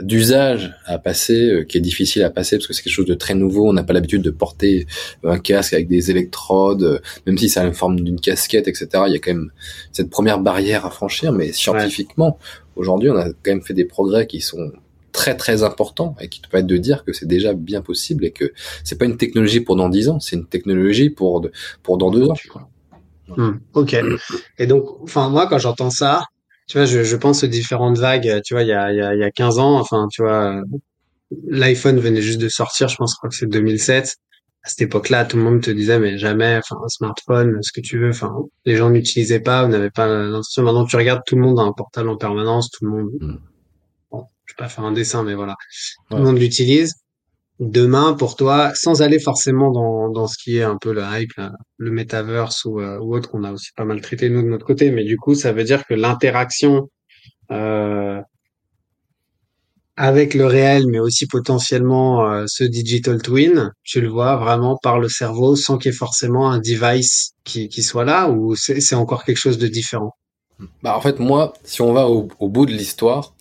[0.00, 3.14] d'usage à passer euh, qui est difficile à passer parce que c'est quelque chose de
[3.14, 3.68] très nouveau.
[3.68, 4.86] On n'a pas l'habitude de porter
[5.24, 8.88] un casque avec des électrodes, euh, même si ça a la forme d'une casquette, etc.
[9.06, 9.50] Il y a quand même
[9.92, 12.38] cette première barrière à franchir, mais scientifiquement,
[12.76, 14.72] aujourd'hui, on a quand même fait des progrès qui sont
[15.12, 18.30] très très importants et qui te permettent de dire que c'est déjà bien possible et
[18.30, 18.52] que
[18.82, 21.46] c'est pas une technologie pour dans dix ans, c'est une technologie pour
[21.82, 22.34] pour dans deux ans.
[23.28, 23.96] Hmm, ok.
[24.58, 26.24] Et donc, enfin moi quand j'entends ça,
[26.72, 28.40] tu vois, je, je, pense aux différentes vagues.
[28.46, 30.22] Tu vois, il y a, il y a, il y a 15 ans, enfin, tu
[30.22, 30.62] vois,
[31.46, 34.16] l'iPhone venait juste de sortir, je pense, je crois que c'est 2007.
[34.62, 37.82] À cette époque-là, tout le monde te disait, mais jamais, enfin, un smartphone, ce que
[37.82, 40.62] tu veux, enfin, les gens n'utilisaient pas, on n'avait pas l'intention.
[40.62, 43.38] Maintenant, tu regardes, tout le monde a un portable en permanence, tout le monde, mm.
[44.10, 45.56] bon, je vais pas faire un dessin, mais voilà.
[46.10, 46.94] Tout le monde l'utilise
[47.62, 51.32] demain pour toi, sans aller forcément dans, dans ce qui est un peu le hype,
[51.76, 54.66] le metaverse ou, euh, ou autre qu'on a aussi pas mal traité nous de notre
[54.66, 56.88] côté, mais du coup ça veut dire que l'interaction
[57.52, 58.20] euh,
[59.96, 64.98] avec le réel, mais aussi potentiellement euh, ce digital twin, tu le vois vraiment par
[64.98, 68.94] le cerveau sans qu'il y ait forcément un device qui, qui soit là ou c'est
[68.96, 70.16] encore quelque chose de différent?
[70.82, 73.34] Bah en fait moi, si on va au, au bout de l'histoire,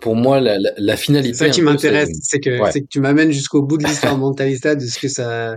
[0.00, 1.34] pour moi, la, la, la finalité.
[1.34, 4.74] C'est ça qui m'intéresse, c'est que, c'est que tu m'amènes jusqu'au bout de l'histoire mentalista
[4.74, 5.56] de ce que ça,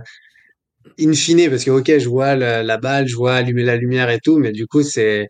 [0.98, 4.10] in fine, parce que ok, je vois la, la, balle, je vois allumer la lumière
[4.10, 5.26] et tout, mais du coup, c'est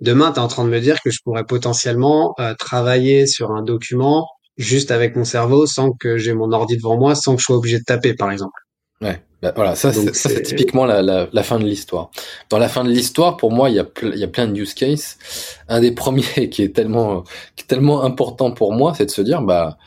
[0.00, 3.52] demain, tu es en train de me dire que je pourrais potentiellement euh, travailler sur
[3.52, 7.40] un document juste avec mon cerveau, sans que j'ai mon ordi devant moi, sans que
[7.40, 8.58] je sois obligé de taper, par exemple.
[9.00, 9.22] Ouais.
[9.40, 12.10] Bah, voilà, ça, c'est typiquement la, la, la, fin de l'histoire.
[12.50, 14.58] Dans la fin de l'histoire, pour moi, il y, a il y a plein de
[14.58, 15.16] use cases.
[15.68, 17.22] Un des premiers qui est tellement,
[17.54, 19.78] qui est tellement important pour moi, c'est de se dire, bah,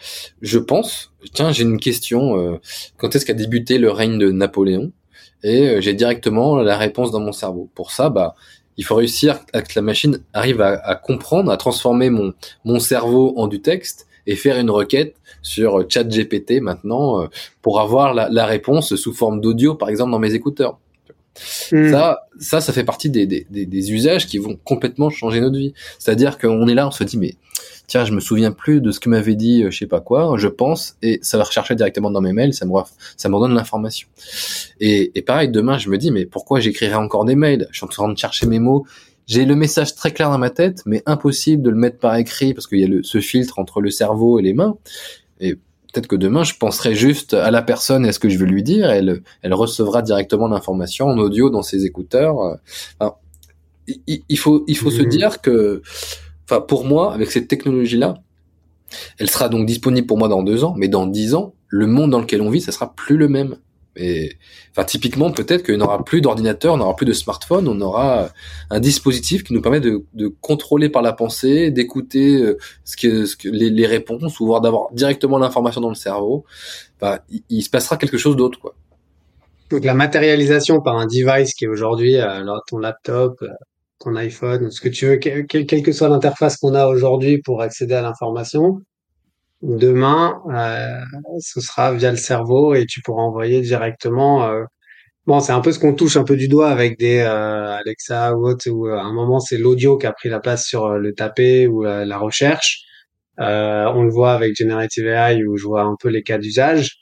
[0.41, 2.37] je pense, tiens, j'ai une question.
[2.37, 2.61] Euh,
[2.95, 4.91] quand est-ce qu'a débuté le règne de Napoléon?
[5.43, 7.69] Et euh, j'ai directement la réponse dans mon cerveau.
[7.75, 8.35] Pour ça, bah,
[8.77, 12.33] il faut réussir à que la machine arrive à, à comprendre, à transformer mon,
[12.63, 17.27] mon cerveau en du texte et faire une requête sur ChatGPT maintenant euh,
[17.61, 20.79] pour avoir la, réponse sous forme d'audio, par exemple, dans mes écouteurs.
[21.71, 21.89] Hmm.
[21.91, 25.73] Ça, ça, ça fait partie des, des, des, usages qui vont complètement changer notre vie.
[25.97, 27.35] C'est-à-dire qu'on est là, on se dit, mais
[27.87, 30.33] tiens, je me souviens plus de ce que m'avait dit, euh, je sais pas quoi,
[30.37, 32.71] je pense, et ça va rechercher directement dans mes mails, ça me,
[33.17, 34.07] ça me redonne l'information.
[34.79, 37.67] Et, et pareil, demain, je me dis, mais pourquoi j'écrirai encore des mails?
[37.71, 38.85] Je suis en train de chercher mes mots,
[39.31, 42.53] j'ai le message très clair dans ma tête, mais impossible de le mettre par écrit
[42.53, 44.75] parce qu'il y a le, ce filtre entre le cerveau et les mains.
[45.39, 48.37] Et peut-être que demain, je penserai juste à la personne et à ce que je
[48.37, 48.89] veux lui dire.
[48.89, 52.35] elle, elle recevra directement l'information en audio dans ses écouteurs.
[52.99, 53.15] Enfin,
[53.87, 55.07] il, faut, il faut se mmh.
[55.07, 55.81] dire que,
[56.43, 58.15] enfin, pour moi, avec cette technologie-là,
[59.17, 62.11] elle sera donc disponible pour moi dans deux ans, mais dans dix ans, le monde
[62.11, 63.55] dans lequel on vit, ça sera plus le même.
[63.95, 64.37] Et
[64.71, 68.29] enfin, typiquement, peut-être qu'il n'aura plus d'ordinateur, on n'aura plus de smartphone, on aura
[68.69, 73.25] un dispositif qui nous permet de, de contrôler par la pensée, d'écouter euh, ce que,
[73.25, 76.45] ce que les, les, réponses, ou voir d'avoir directement l'information dans le cerveau.
[77.01, 78.75] Enfin, il, se passera quelque chose d'autre, quoi.
[79.69, 83.47] Donc la matérialisation par un device qui est aujourd'hui euh, ton laptop, euh,
[83.99, 87.93] ton iPhone, ce que tu veux, quelle que soit l'interface qu'on a aujourd'hui pour accéder
[87.93, 88.81] à l'information,
[89.61, 94.47] Demain, euh, ce sera via le cerveau et tu pourras envoyer directement.
[94.49, 94.63] Euh,
[95.27, 98.35] bon, c'est un peu ce qu'on touche un peu du doigt avec des euh, Alexa
[98.35, 98.69] ou autre.
[98.71, 101.83] Où à un moment, c'est l'audio qui a pris la place sur le tapé ou
[101.83, 102.81] la recherche.
[103.37, 106.97] on le voit avec Generative AI où je vois un peu les cas d'usage.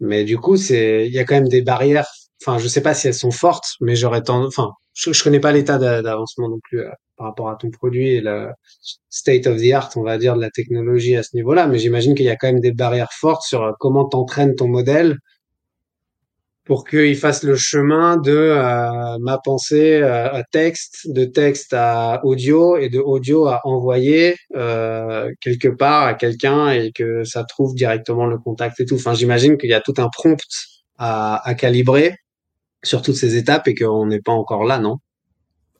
[0.00, 2.06] Mais du coup, c'est il y a quand même des barrières.
[2.42, 4.54] Enfin, je sais pas si elles sont fortes, mais j'aurais tendance.
[4.58, 6.82] Enfin, je, je connais pas l'état d'avancement non plus
[7.16, 8.48] par rapport à ton produit et le
[9.10, 11.66] state of the art, on va dire, de la technologie à ce niveau-là.
[11.66, 14.68] Mais j'imagine qu'il y a quand même des barrières fortes sur euh, comment t'entraînes ton
[14.68, 15.16] modèle
[16.64, 22.20] pour qu'il fasse le chemin de euh, ma pensée euh, à texte, de texte à
[22.24, 28.26] audio et de audio à envoyer quelque part à quelqu'un et que ça trouve directement
[28.26, 28.96] le contact et tout.
[28.96, 30.40] Enfin, j'imagine qu'il y a tout un prompt
[30.98, 32.16] à calibrer
[32.82, 34.98] sur toutes ces étapes et qu'on n'est pas encore là, non?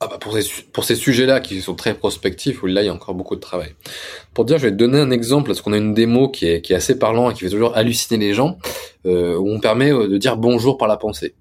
[0.01, 2.89] Ah bah pour ces, pour ces sujets-là qui sont très prospectifs, où là il y
[2.89, 3.75] a encore beaucoup de travail.
[4.33, 6.61] Pour dire, je vais te donner un exemple, parce qu'on a une démo qui est,
[6.61, 8.57] qui est assez parlant et qui fait toujours halluciner les gens,
[9.05, 11.35] euh, où on permet euh, de dire bonjour par la pensée.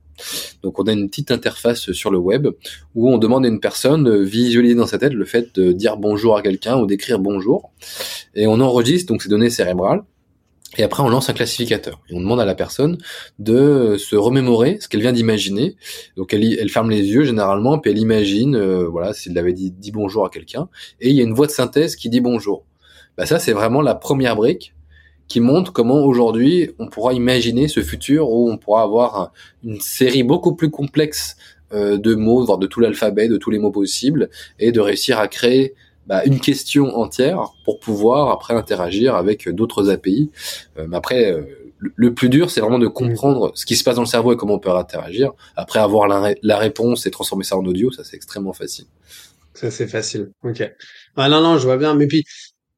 [0.65, 2.49] Donc on a une petite interface sur le web
[2.97, 5.97] où on demande à une personne de visualiser dans sa tête le fait de dire
[5.97, 7.71] bonjour à quelqu'un ou d'écrire bonjour.
[8.35, 10.03] Et on enregistre donc ces données cérébrales
[10.77, 12.01] et après, on lance un classificateur.
[12.11, 12.99] Et on demande à la personne
[13.39, 15.77] de se remémorer ce qu'elle vient d'imaginer.
[16.17, 19.71] Donc, elle, elle, ferme les yeux généralement, puis elle imagine, euh, voilà, s'il avait dit,
[19.71, 20.69] dit bonjour à quelqu'un.
[21.01, 22.67] Et il y a une voix de synthèse qui dit bonjour.
[23.17, 24.75] Bah, ça, c'est vraiment la première brique
[25.27, 30.23] qui montre comment aujourd'hui on pourra imaginer ce futur où on pourra avoir une série
[30.23, 31.37] beaucoup plus complexe
[31.73, 35.19] euh, de mots, voire de tout l'alphabet, de tous les mots possibles, et de réussir
[35.19, 35.75] à créer
[36.09, 40.31] bah, une question entière pour pouvoir après interagir avec d'autres API.
[40.79, 41.43] Euh, mais après, euh,
[41.79, 44.37] le plus dur, c'est vraiment de comprendre ce qui se passe dans le cerveau et
[44.37, 45.33] comment on peut interagir.
[45.55, 48.87] Après, avoir la, réponse et transformer ça en audio, ça c'est extrêmement facile.
[49.53, 50.31] Ça c'est facile.
[50.43, 50.69] Ok.
[51.17, 51.95] Ah non non, je vois bien.
[51.95, 52.25] Mais puis,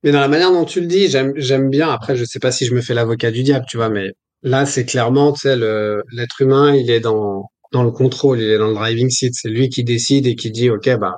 [0.03, 1.89] mais dans la manière dont tu le dis, j'aime j'aime bien.
[1.89, 4.11] Après, je sais pas si je me fais l'avocat du diable, tu vois, mais
[4.43, 8.59] là c'est clairement, tu sais, l'être humain, il est dans dans le contrôle, il est
[8.59, 9.35] dans le driving seat.
[9.35, 11.15] C'est lui qui décide et qui dit, ok, bah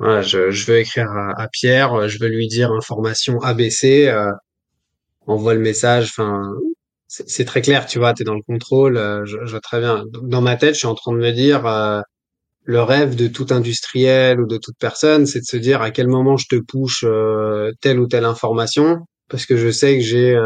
[0.00, 4.32] je, veux écrire à, Pierre, je veux lui dire information ABC, euh,
[5.26, 6.06] envoie le message.
[6.10, 6.52] Enfin,
[7.08, 8.96] c'est très clair, tu vois, tu dans le contrôle.
[8.96, 10.04] Euh, je, je, vois très bien.
[10.22, 12.00] Dans ma tête, je suis en train de me dire, euh,
[12.64, 16.08] le rêve de tout industriel ou de toute personne, c'est de se dire à quel
[16.08, 20.36] moment je te push euh, telle ou telle information, parce que je sais que j'ai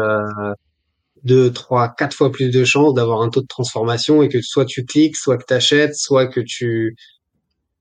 [1.23, 4.65] deux, trois, quatre fois plus de chances d'avoir un taux de transformation et que soit
[4.65, 6.95] tu cliques, soit que tu achètes, soit que tu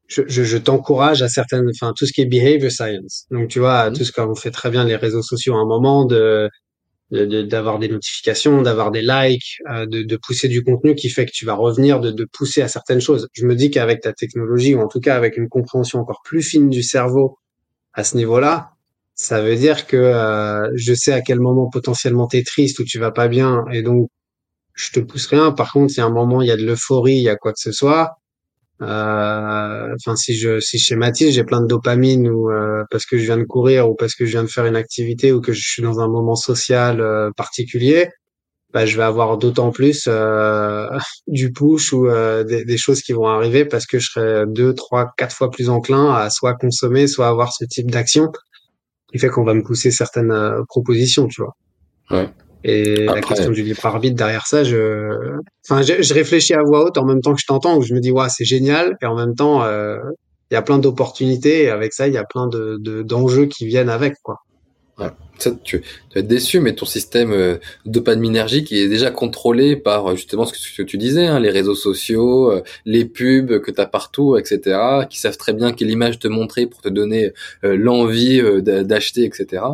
[0.07, 3.27] je, je, je t'encourage à certaines, enfin tout ce qui est behavior science.
[3.31, 3.95] Donc tu vois, mmh.
[3.95, 6.49] tout ce qu'on fait très bien les réseaux sociaux à un moment de
[7.11, 11.31] d'avoir des notifications, d'avoir des likes, euh, de, de, pousser du contenu qui fait que
[11.33, 13.29] tu vas revenir, de, de pousser à certaines choses.
[13.35, 16.43] Je me dis qu'avec ta technologie, ou en tout cas avec une compréhension encore plus
[16.43, 17.39] fine du cerveau
[17.93, 18.71] à ce niveau-là,
[19.15, 22.85] ça veut dire que euh, je sais à quel moment potentiellement tu es triste ou
[22.85, 24.09] tu vas pas bien, et donc
[24.75, 25.53] je te pousse rien.
[25.53, 27.53] Par contre, si à un moment il y a de l'euphorie, il y a quoi
[27.53, 28.17] que ce soit,
[28.81, 33.25] enfin, si je si je schématise, j'ai plein de dopamine ou euh, parce que je
[33.25, 35.63] viens de courir ou parce que je viens de faire une activité ou que je
[35.63, 38.09] suis dans un moment social euh, particulier.
[38.73, 40.89] bah, je vais avoir d'autant plus euh,
[41.29, 44.75] du push ou euh, des, des, choses qui vont arriver parce que je serai deux,
[44.75, 48.31] trois, quatre fois plus enclin à soit consommer, soit avoir ce type d'action
[49.15, 51.57] qui fait qu'on va me pousser certaines euh, propositions, tu vois.
[52.11, 52.29] Ouais.
[52.67, 55.39] Et la question du libre arbitre derrière ça, je,
[55.69, 57.93] enfin, je, je, réfléchis à voix haute en même temps que je t'entends, où je
[57.93, 61.69] me dis, ouais, c'est génial, et en même temps, il y a plein d'opportunités, et
[61.69, 64.39] avec ça, il y a plein de d'enjeux qui viennent avec, quoi.
[64.99, 65.09] Ouais.
[65.39, 65.85] Ça, tu, tu,
[66.15, 70.53] vas être déçu, mais ton système euh, dopaminergique est déjà contrôlé par euh, justement ce
[70.53, 73.87] que, ce que tu disais, hein, les réseaux sociaux, euh, les pubs que tu as
[73.87, 74.79] partout, etc.,
[75.11, 77.33] qui savent très bien quelle image te montrer pour te donner
[77.65, 79.65] euh, l'envie d'acheter, etc.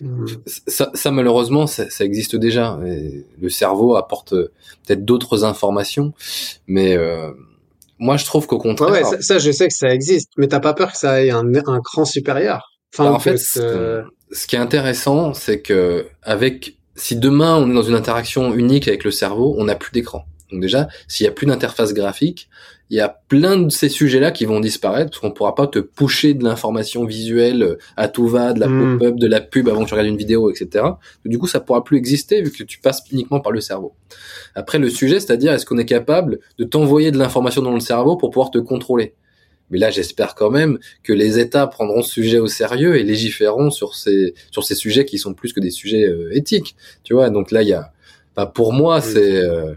[0.00, 0.26] Mmh.
[0.46, 2.80] Ça, ça, malheureusement, ça, ça, existe déjà.
[2.86, 6.14] Et le cerveau apporte peut-être d'autres informations,
[6.66, 6.96] mais
[7.98, 8.90] moi, je trouve qu'au contraire...
[8.90, 11.30] Ouais, ça, ça, je sais que ça existe, mais t'as pas peur que ça ait
[11.30, 12.72] un, un cran supérieur?
[12.92, 13.38] Enfin, bah, en fait,
[14.32, 18.88] ce qui est intéressant, c'est que avec si demain on est dans une interaction unique
[18.88, 20.24] avec le cerveau, on n'a plus d'écran.
[20.50, 22.48] Donc déjà, s'il y a plus d'interface graphique,
[22.90, 25.78] il y a plein de ces sujets-là qui vont disparaître parce qu'on pourra pas te
[25.78, 28.98] pusher de l'information visuelle à tout va, de la hmm.
[28.98, 30.84] pop-up, de la pub avant que tu regardes une vidéo, etc.
[31.24, 33.94] Du coup, ça pourra plus exister vu que tu passes uniquement par le cerveau.
[34.54, 38.18] Après, le sujet, c'est-à-dire est-ce qu'on est capable de t'envoyer de l'information dans le cerveau
[38.18, 39.14] pour pouvoir te contrôler?
[39.70, 43.70] Mais là, j'espère quand même que les États prendront ce sujet au sérieux et légiféreront
[43.70, 46.76] sur ces sur ces sujets qui sont plus que des sujets euh, éthiques.
[47.04, 47.92] Tu vois, donc là, il y a,
[48.36, 49.74] bah, pour moi, euh,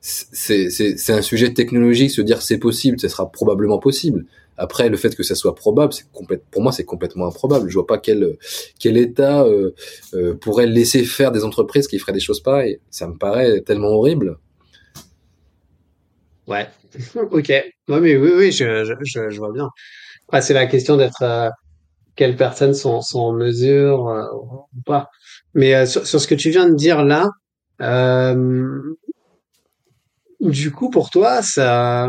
[0.00, 2.10] c'est c'est c'est un sujet technologique.
[2.10, 4.24] Se dire c'est possible, ce sera probablement possible.
[4.58, 6.06] Après, le fait que ça soit probable, c'est
[6.50, 7.68] pour moi, c'est complètement improbable.
[7.68, 8.36] Je vois pas quel
[8.78, 9.74] quel État euh,
[10.14, 12.80] euh, pourrait laisser faire des entreprises qui feraient des choses pareilles.
[12.90, 14.38] Ça me paraît tellement horrible.
[16.46, 16.68] Ouais,
[17.30, 17.52] ok.
[17.88, 19.68] Non, mais oui, oui, je, je, je vois bien.
[20.28, 21.50] Après, c'est la question d'être euh,
[22.16, 25.08] quelles personnes sont, sont en mesure euh, ou pas.
[25.54, 27.30] Mais euh, sur, sur, ce que tu viens de dire là,
[30.40, 32.08] du coup, pour toi, ça,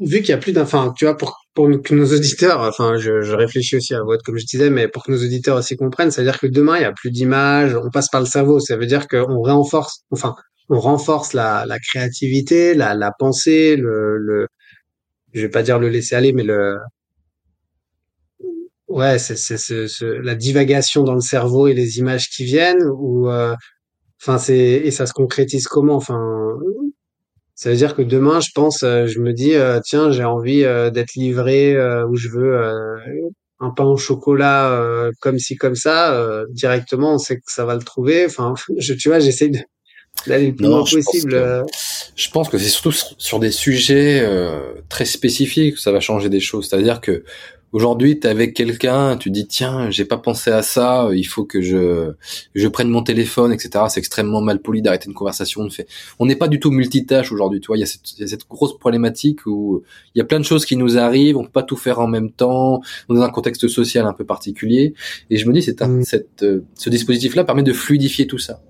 [0.00, 3.20] vu qu'il y a plus d'enfants, tu vois, pour, pour que nos auditeurs, enfin, je,
[3.20, 6.10] je réfléchis aussi à votre, comme je disais, mais pour que nos auditeurs aussi comprennent,
[6.10, 8.58] ça veut dire que demain, il y a plus d'images, on passe par le cerveau,
[8.58, 10.34] ça veut dire qu'on renforce, enfin,
[10.68, 14.48] on renforce la, la créativité, la, la pensée, le, le,
[15.32, 16.76] je vais pas dire le laisser aller, mais le,
[18.88, 19.86] ouais, c'est, c'est,
[20.22, 23.54] la divagation dans le cerveau et les images qui viennent, ou, euh,
[24.20, 26.20] enfin, c'est, et ça se concrétise comment, enfin,
[27.54, 30.62] ça veut dire que demain, je pense, euh, je me dis, euh, tiens, j'ai envie
[30.92, 32.58] d'être livré où je veux
[33.60, 37.82] un pain au chocolat comme ci comme ça, directement, on sait que ça va le
[37.82, 38.26] trouver.
[38.26, 39.58] Enfin, je, tu vois, j'essaie de
[40.60, 41.04] non, je possible.
[41.04, 41.64] Pense que, euh.
[42.16, 46.28] je pense que c'est surtout sur, des sujets euh, très spécifiques que ça va changer
[46.28, 46.68] des choses.
[46.68, 47.24] C'est-à-dire que
[47.72, 51.44] aujourd'hui, tu es avec quelqu'un, tu dis tiens, j'ai pas pensé à ça, il faut
[51.44, 52.12] que je
[52.54, 53.84] je prenne mon téléphone, etc.
[53.88, 55.62] C'est extrêmement mal poli d'arrêter une conversation.
[55.62, 55.86] On fait,
[56.18, 57.60] on n'est pas du tout multitâche aujourd'hui.
[57.60, 59.82] Tu vois, il y, a cette, y a cette grosse problématique où
[60.14, 62.06] il y a plein de choses qui nous arrivent, on peut pas tout faire en
[62.08, 64.94] même temps, dans un contexte social un peu particulier.
[65.30, 66.04] Et je me dis, c'est un, mm.
[66.04, 68.60] cette, euh, ce dispositif-là permet de fluidifier tout ça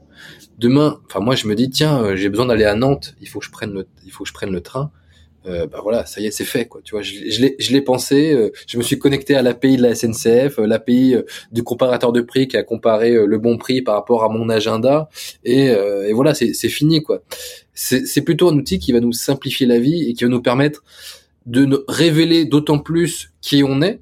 [0.58, 3.38] demain, enfin moi je me dis tiens, euh, j'ai besoin d'aller à Nantes, il faut
[3.38, 4.90] que je prenne le, il faut que je prenne le train.
[5.46, 6.80] Euh, bah voilà, ça y est, c'est fait quoi.
[6.82, 8.34] Tu vois, je, l'ai, je l'ai pensé.
[8.34, 11.14] Euh, je me suis connecté à l'API de la SNCF, euh, l'API
[11.52, 15.08] du comparateur de prix qui a comparé le bon prix par rapport à mon agenda,
[15.44, 17.22] et, et voilà, c'est, c'est fini quoi.
[17.72, 20.42] C'est, c'est plutôt un outil qui va nous simplifier la vie et qui va nous
[20.42, 20.82] permettre
[21.46, 24.00] de nous révéler d'autant plus qui on est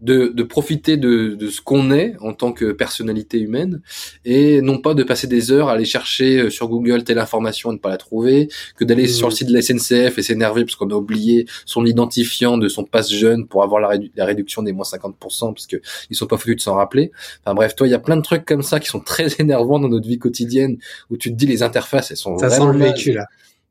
[0.00, 3.80] de, de profiter de, de ce qu'on est en tant que personnalité humaine
[4.24, 7.70] et non pas de passer des heures à aller chercher euh, sur Google telle information
[7.70, 9.08] et ne pas la trouver, que d'aller mmh.
[9.08, 12.68] sur le site de la SNCF et s'énerver parce qu'on a oublié son identifiant de
[12.68, 15.76] son passe jeune pour avoir la, la réduction des moins 50% parce que
[16.10, 17.10] ils sont pas foutus de s'en rappeler.
[17.44, 19.80] Enfin bref, toi, il y a plein de trucs comme ça qui sont très énervants
[19.80, 20.78] dans notre vie quotidienne
[21.10, 23.26] où tu te dis les interfaces, elles sont ça vraiment sent le vécu là.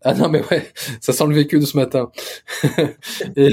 [0.09, 2.09] Ah non mais ouais, ça sent le vécu de ce matin.
[3.35, 3.49] et,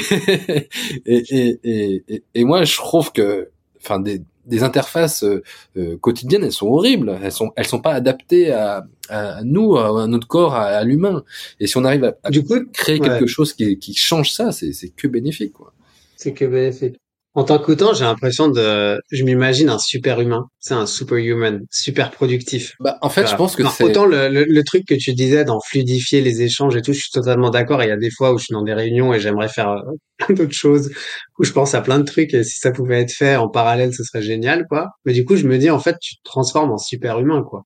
[1.05, 3.51] et, et, et, moi je trouve que,
[3.81, 5.43] enfin des, des interfaces euh,
[5.77, 7.19] euh, quotidiennes, elles sont horribles.
[7.21, 11.25] Elles sont, elles sont pas adaptées à, à nous, à, notre corps, à, l'humain.
[11.59, 14.89] Et si on arrive à, du coup, créer quelque chose qui, qui change ça, c'est
[14.91, 15.73] que bénéfique quoi.
[16.17, 16.97] C'est que bénéfique.
[17.37, 20.47] En tant qu'autant, j'ai l'impression de, je m'imagine un super humain.
[20.61, 22.75] C'est un superhuman, super productif.
[22.79, 25.59] Bah, en fait, je pense que c'est autant le, le, truc que tu disais dans
[25.61, 27.83] fluidifier les échanges et tout, je suis totalement d'accord.
[27.83, 29.81] Il y a des fois où je suis dans des réunions et j'aimerais faire euh,
[30.19, 30.93] plein d'autres choses,
[31.41, 33.93] où je pense à plein de trucs et si ça pouvait être fait en parallèle,
[33.93, 34.91] ce serait génial, quoi.
[35.05, 37.65] Mais du coup, je me dis, en fait, tu te transformes en super humain, quoi.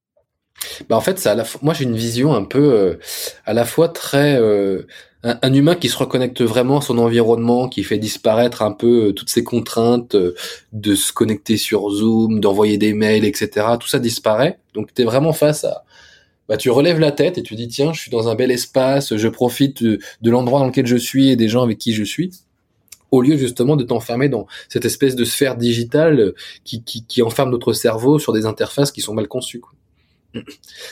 [0.88, 2.98] Bah en fait, ça, moi j'ai une vision un peu euh,
[3.46, 4.82] à la fois très euh,
[5.22, 9.12] un, humain qui se reconnecte vraiment à son environnement, qui fait disparaître un peu euh,
[9.12, 10.34] toutes ces contraintes euh,
[10.72, 13.66] de se connecter sur Zoom, d'envoyer des mails, etc.
[13.80, 14.58] Tout ça disparaît.
[14.74, 15.84] Donc tu es vraiment face à
[16.48, 19.16] bah, tu relèves la tête et tu dis tiens, je suis dans un bel espace,
[19.16, 22.30] je profite de, l'endroit dans lequel je suis et des gens avec qui je suis
[23.10, 26.34] au lieu justement de t'enfermer dans cette espèce de sphère digitale
[26.64, 29.60] qui, qui, qui, enferme notre cerveau sur des interfaces qui sont mal conçues.
[29.60, 29.72] Quoi.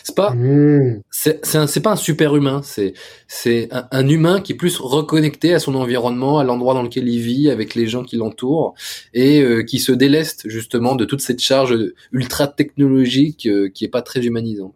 [0.02, 1.02] C'est pas, mmh.
[1.10, 2.94] c'est pas un super humain, c'est
[3.28, 7.20] c'est un, humain qui est plus reconnecté à son environnement, à l'endroit dans lequel il
[7.20, 8.74] vit, avec les gens qui l'entourent,
[9.12, 11.76] et euh, qui se déleste justement de toute cette charge
[12.12, 14.74] ultra technologique euh, qui est pas très humanisante.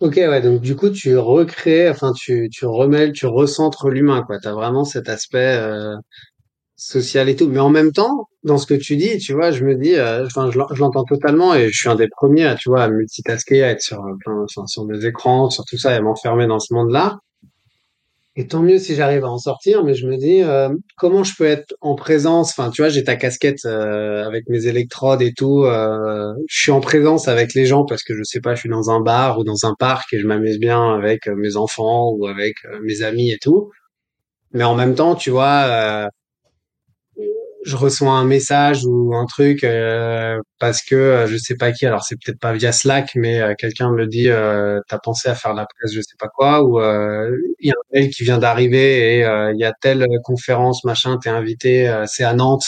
[0.00, 4.38] Ok, ouais, donc du coup, tu recrées, enfin, tu, tu remets, tu recentres l'humain, quoi.
[4.38, 5.94] T'as vraiment cet aspect euh,
[6.80, 7.48] social et tout.
[7.48, 10.26] Mais en même temps, dans ce que tu dis, tu vois, je me dis, euh,
[10.26, 13.70] enfin, je, l'entends totalement et je suis un des premiers, tu vois, à multitasker, à
[13.70, 16.72] être sur plein, enfin, sur des écrans, sur tout ça et à m'enfermer dans ce
[16.74, 17.18] monde-là.
[18.36, 21.34] Et tant mieux si j'arrive à en sortir, mais je me dis euh, comment je
[21.36, 22.50] peux être en présence?
[22.50, 25.64] Enfin, tu vois, j'ai ta casquette euh, avec mes électrodes et tout.
[25.64, 28.68] Euh, je suis en présence avec les gens parce que je sais pas, je suis
[28.70, 32.28] dans un bar ou dans un parc et je m'amuse bien avec mes enfants ou
[32.28, 33.70] avec mes amis et tout.
[34.52, 36.08] Mais en même temps, tu vois,
[37.64, 41.84] je reçois un message ou un truc euh, parce que euh, je sais pas qui
[41.86, 45.34] alors c'est peut-être pas via Slack mais euh, quelqu'un me dit euh, t'as pensé à
[45.34, 48.38] faire la presse je sais pas quoi ou il y a un mail qui vient
[48.38, 52.64] d'arriver et il y a telle conférence machin t'es invité c'est à Nantes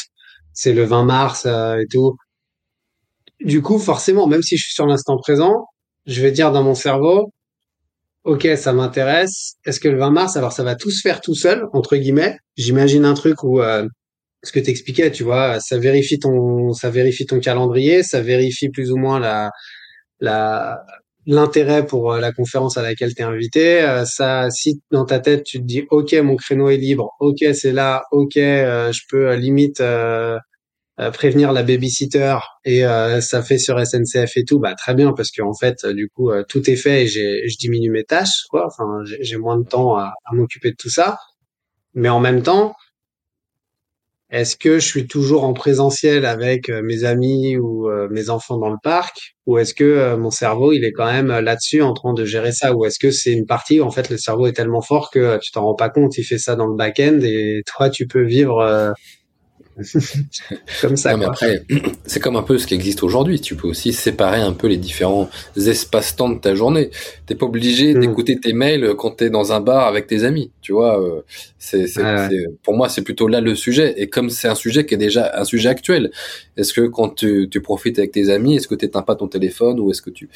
[0.52, 2.16] c'est le 20 mars et tout.
[3.40, 5.66] Du coup forcément même si je suis sur l'instant présent
[6.06, 7.32] je vais dire dans mon cerveau
[8.24, 11.34] ok ça m'intéresse est-ce que le 20 mars alors ça va tout se faire tout
[11.34, 12.36] seul entre guillemets?
[12.56, 13.60] J'imagine un truc où
[14.42, 18.90] ce que t'expliquais, tu vois, ça vérifie ton, ça vérifie ton calendrier, ça vérifie plus
[18.90, 19.50] ou moins la,
[20.20, 20.84] la,
[21.26, 23.82] l'intérêt pour euh, la conférence à laquelle tu es invité.
[23.82, 27.44] Euh, ça, si dans ta tête tu te dis, ok, mon créneau est libre, ok,
[27.54, 29.82] c'est là, ok, euh, je peux limite
[31.14, 32.82] prévenir la babysitter et
[33.20, 36.70] ça fait sur SNCF et tout, bah très bien parce qu'en fait, du coup, tout
[36.70, 38.66] est fait et je diminue mes tâches, quoi.
[38.66, 41.18] Enfin, j'ai moins de temps à m'occuper de tout ça.
[41.94, 42.74] Mais en même temps,
[44.32, 48.56] est-ce que je suis toujours en présentiel avec euh, mes amis ou euh, mes enfants
[48.56, 49.36] dans le parc?
[49.44, 52.52] Ou est-ce que euh, mon cerveau il est quand même là-dessus en train de gérer
[52.52, 52.74] ça?
[52.74, 55.38] Ou est-ce que c'est une partie où en fait le cerveau est tellement fort que
[55.42, 58.24] tu t'en rends pas compte, il fait ça dans le back-end et toi tu peux
[58.24, 58.94] vivre
[60.80, 61.10] comme ça.
[61.10, 61.64] après,
[62.06, 63.40] c'est comme un peu ce qui existe aujourd'hui.
[63.40, 66.90] Tu peux aussi séparer un peu les différents espaces-temps de ta journée.
[67.26, 68.00] T'es pas obligé hmm.
[68.00, 70.50] d'écouter tes mails quand t'es dans un bar avec tes amis.
[70.60, 71.22] Tu vois, euh,
[71.58, 71.86] c'est,
[72.62, 73.94] pour moi, c'est plutôt là le sujet.
[73.96, 76.10] Et comme c'est un sujet qui est déjà un sujet actuel,
[76.56, 79.80] est-ce que quand tu, tu profites avec tes amis, est-ce que t'éteins pas ton téléphone
[79.80, 80.28] ou est-ce que tu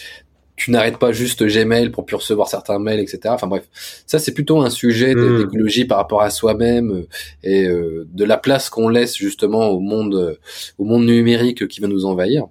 [0.57, 3.21] tu n'arrêtes pas juste Gmail pour plus recevoir certains mails, etc.
[3.27, 3.69] Enfin bref,
[4.07, 5.39] ça c'est plutôt un sujet hmm.
[5.39, 7.09] d'écologie par rapport à soi-même euh,
[7.43, 10.35] et euh, de la place qu'on laisse justement au monde, euh,
[10.79, 12.47] au monde numérique qui va nous envahir.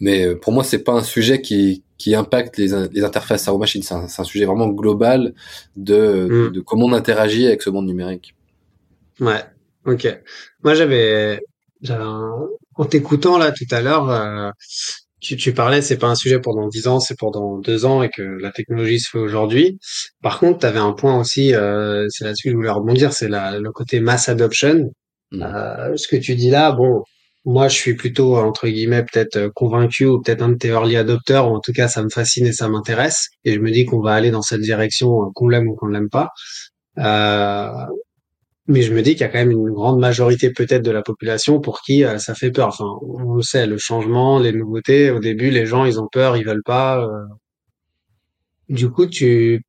[0.00, 3.82] Mais pour moi, c'est pas un sujet qui, qui impacte les, les interfaces cerveau-machine.
[3.82, 5.34] C'est un, un, sujet vraiment global
[5.76, 6.52] de, hmm.
[6.52, 8.34] de comment on interagit avec ce monde numérique.
[9.20, 9.44] Ouais,
[9.86, 10.20] ok.
[10.64, 11.40] Moi, j'avais,
[11.88, 14.52] en t'écoutant là tout à l'heure,
[15.26, 17.84] tu, tu parlais, c'est pas un sujet pour dans 10 ans, c'est pour dans 2
[17.84, 19.78] ans et que la technologie se fait aujourd'hui.
[20.22, 23.28] Par contre, tu avais un point aussi, euh, c'est là-dessus que je voulais rebondir, c'est
[23.28, 24.90] le côté mass adoption.
[25.32, 25.42] Mmh.
[25.42, 27.02] Euh, ce que tu dis là, bon,
[27.46, 30.96] moi je suis plutôt entre guillemets peut-être euh, convaincu ou peut-être un de tes early
[30.96, 33.28] adopters, ou en tout cas ça me fascine et ça m'intéresse.
[33.44, 35.86] Et je me dis qu'on va aller dans cette direction, euh, qu'on l'aime ou qu'on
[35.86, 36.30] l'aime pas.
[36.98, 37.70] Euh,
[38.68, 41.02] mais je me dis qu'il y a quand même une grande majorité peut-être de la
[41.02, 42.68] population pour qui euh, ça fait peur.
[42.68, 46.36] Enfin, on le sait, le changement, les nouveautés, au début, les gens, ils ont peur,
[46.36, 47.04] ils veulent pas.
[47.04, 47.24] Euh.
[48.68, 49.62] Du coup, tu,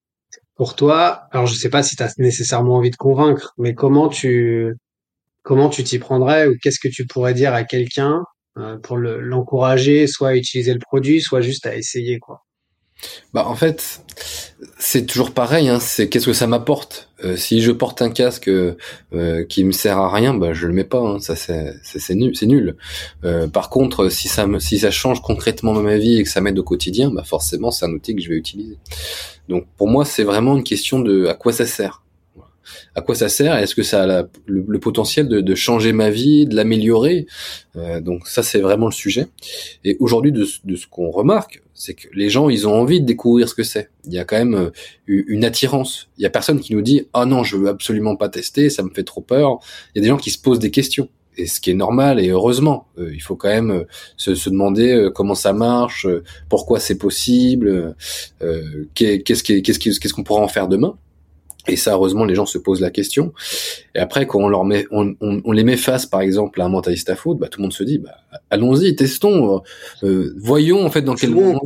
[0.55, 4.09] pour toi, alors je sais pas si tu as nécessairement envie de convaincre, mais comment
[4.09, 4.73] tu,
[5.43, 8.23] comment tu t'y prendrais ou qu'est-ce que tu pourrais dire à quelqu'un
[8.57, 12.46] euh, pour l'encourager, soit à utiliser le produit, soit juste à essayer, quoi?
[13.33, 14.01] Bah en fait,
[14.79, 15.69] c'est toujours pareil.
[15.69, 17.09] Hein, c'est qu'est-ce que ça m'apporte?
[17.23, 18.75] Euh, si je porte un casque euh,
[19.49, 20.99] qui me sert à rien, bah je le mets pas.
[20.99, 22.75] Hein, ça c'est c'est nul.
[23.23, 26.41] Euh, par contre, si ça me si ça change concrètement ma vie et que ça
[26.41, 28.77] m'aide au quotidien, bah forcément c'est un outil que je vais utiliser.
[29.49, 32.01] Donc pour moi, c'est vraiment une question de à quoi ça sert
[32.95, 36.55] à quoi ça sert Est-ce que ça a le, potentiel de, changer ma vie, de
[36.55, 37.27] l'améliorer?
[37.75, 39.27] Euh, Donc ça, c'est vraiment le sujet.
[39.83, 43.47] Et aujourd'hui, de, ce qu'on remarque, c'est que les gens, ils ont envie de découvrir
[43.49, 43.89] ce que c'est.
[44.05, 44.71] Il y a quand même euh,
[45.07, 46.09] une attirance.
[46.17, 48.83] Il y a personne qui nous dit ah non, je veux absolument pas tester, ça
[48.83, 49.59] me fait trop peur.
[49.93, 51.09] Il y a des gens qui se posent des questions
[51.39, 52.87] et ce qui est normal et heureusement.
[52.97, 53.85] Euh, il faut quand même
[54.17, 56.07] se, demander comment ça marche,
[56.49, 57.95] pourquoi c'est possible,
[58.95, 60.97] qu'est-ce qu'on pourra en faire demain.
[61.67, 63.33] Et ça, heureusement, les gens se posent la question.
[63.95, 66.69] Et après, quand on leur met, on, on, les met face, par exemple, à un
[66.69, 68.15] mentaliste à faute, bah, tout le monde se dit, bah,
[68.49, 69.61] allons-y, testons,
[70.03, 71.59] euh, voyons en fait dans quel monde,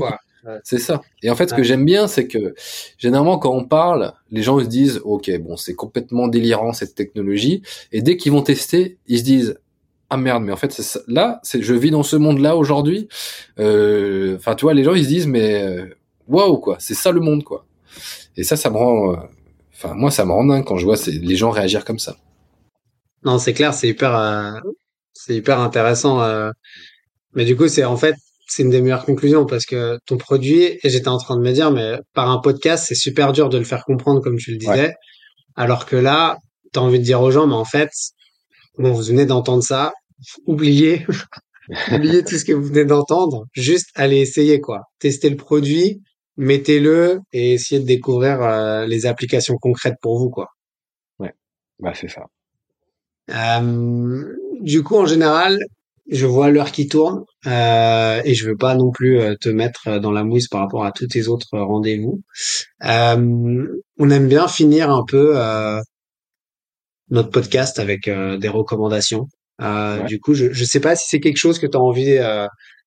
[0.64, 1.02] C'est ça.
[1.22, 2.56] Et en fait, ce que j'aime bien, c'est que
[2.97, 7.62] généralement, quand on parle, les gens se disent, ok, bon, c'est complètement délirant cette technologie,
[7.91, 9.56] et dès qu'ils vont tester, ils se disent,
[10.12, 10.78] ah merde, mais en fait,
[11.08, 13.08] là, c'est, je vis dans ce monde-là aujourd'hui.
[13.60, 15.86] Euh, enfin, tu vois, les gens ils se disent, mais euh,
[16.28, 17.66] waouh, quoi, c'est ça le monde, quoi.
[18.36, 19.16] Et ça, ça me rend, euh,
[19.84, 22.17] enfin, moi, ça me rend dingue quand je vois les gens réagir comme ça.
[23.23, 24.61] Non, c'est clair, c'est hyper,
[25.13, 26.21] c'est hyper intéressant.
[27.34, 28.15] mais du coup, c'est en fait,
[28.51, 31.53] c'est une des meilleures conclusions parce que ton produit, et j'étais en train de me
[31.53, 34.57] dire, mais par un podcast, c'est super dur de le faire comprendre comme tu le
[34.57, 34.93] disais.
[35.55, 36.38] Alors que là,
[36.73, 37.89] tu as envie de dire aux gens, mais en fait,
[38.77, 39.93] bon, vous venez d'entendre ça,
[40.45, 41.05] oubliez,
[41.91, 44.82] oubliez tout ce que vous venez d'entendre, juste allez essayer quoi.
[44.99, 46.01] Testez le produit,
[46.38, 50.47] mettez-le et essayez de découvrir euh, les applications concrètes pour vous quoi.
[51.19, 51.34] Ouais,
[51.79, 52.23] bah c'est ça.
[53.29, 55.59] Euh, du coup, en général,
[56.09, 59.99] je vois l'heure qui tourne euh, et je veux pas non plus euh, te mettre
[59.99, 62.21] dans la mouise par rapport à tous tes autres rendez-vous.
[62.84, 63.67] Euh,
[63.97, 65.36] on aime bien finir un peu
[67.09, 69.27] notre podcast avec des recommandations.
[70.07, 72.17] Du coup, je je sais pas si c'est quelque chose que tu as envie,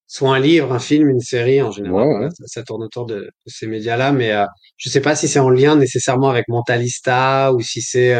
[0.06, 2.28] soit un livre, un film, une série en général.
[2.46, 4.32] Ça, tourne autour de, ces médias-là, mais
[4.76, 8.14] je sais pas si c'est en lien nécessairement avec Mentalista ou si c'est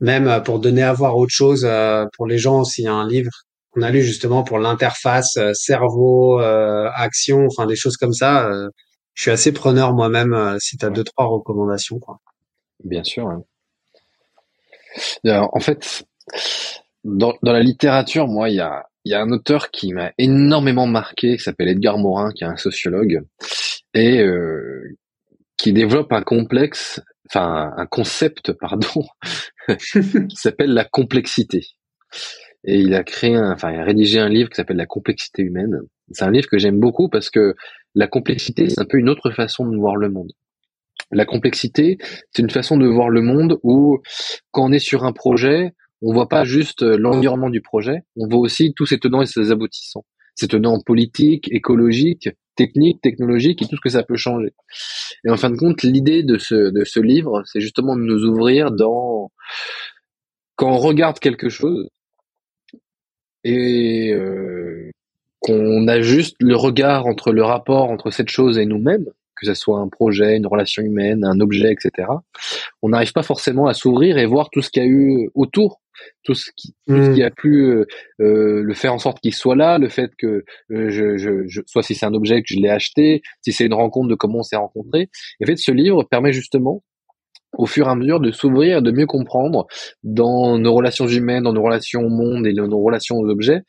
[0.00, 1.68] même pour donner à voir autre chose
[2.16, 3.32] pour les gens s'il y a un livre
[3.78, 8.48] on a lu justement pour l'interface euh, cerveau euh, action enfin des choses comme ça
[8.48, 8.68] euh,
[9.14, 12.18] je suis assez preneur moi-même si tu as deux trois recommandations quoi.
[12.84, 13.28] Bien sûr
[15.24, 16.04] en fait
[17.04, 20.86] dans, la littérature moi il y a il y a un auteur qui m'a énormément
[20.86, 23.22] marqué qui s'appelle Edgar Morin qui est un sociologue
[23.94, 24.22] et
[25.56, 27.00] qui développe un complexe
[27.30, 29.04] enfin un concept pardon
[29.68, 31.64] qui s'appelle la complexité
[32.64, 35.42] et il a créé, un, enfin, il a rédigé un livre qui s'appelle La complexité
[35.42, 35.80] humaine.
[36.10, 37.54] C'est un livre que j'aime beaucoup parce que
[37.94, 40.32] la complexité, c'est un peu une autre façon de voir le monde.
[41.10, 41.98] La complexité,
[42.32, 43.98] c'est une façon de voir le monde où,
[44.50, 48.40] quand on est sur un projet, on voit pas juste l'environnement du projet, on voit
[48.40, 50.04] aussi tous ses tenants et ses aboutissants.
[50.34, 54.54] Ses tenants politiques, écologiques, techniques, technologiques et tout ce que ça peut changer.
[55.24, 58.24] Et en fin de compte, l'idée de ce, de ce livre, c'est justement de nous
[58.24, 59.32] ouvrir dans,
[60.54, 61.88] quand on regarde quelque chose,
[63.44, 64.90] et euh,
[65.40, 69.78] qu'on ajuste le regard entre le rapport entre cette chose et nous-mêmes, que ce soit
[69.78, 72.08] un projet, une relation humaine, un objet, etc.
[72.82, 75.80] On n'arrive pas forcément à s'ouvrir et voir tout ce qu'il y a eu autour,
[76.22, 77.26] tout ce qui, tout ce qui mmh.
[77.26, 77.86] a pu euh,
[78.20, 81.60] euh, le faire en sorte qu'il soit là, le fait que euh, je, je, je,
[81.66, 84.38] soit si c'est un objet que je l'ai acheté, si c'est une rencontre de comment
[84.38, 85.08] on s'est rencontré.
[85.40, 86.82] Et en fait, ce livre permet justement
[87.56, 89.66] au fur et à mesure de s'ouvrir, de mieux comprendre
[90.02, 93.62] dans nos relations humaines, dans nos relations au monde et nos relations aux objets,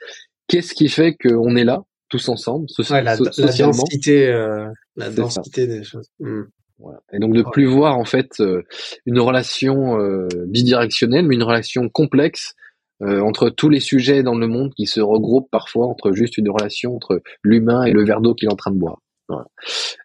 [0.47, 5.67] qu'est-ce qui fait qu'on est là tous ensemble, ouais, la, la, densité, euh, la densité
[5.67, 6.09] des choses.
[6.19, 6.41] Mmh.
[6.79, 7.01] Voilà.
[7.11, 8.63] Et donc de plus voir en fait euh,
[9.05, 12.55] une relation euh, bidirectionnelle, mais une relation complexe
[13.01, 16.49] euh, entre tous les sujets dans le monde qui se regroupent parfois entre juste une
[16.49, 18.99] relation entre l'humain et le verre d'eau qu'il est en train de boire.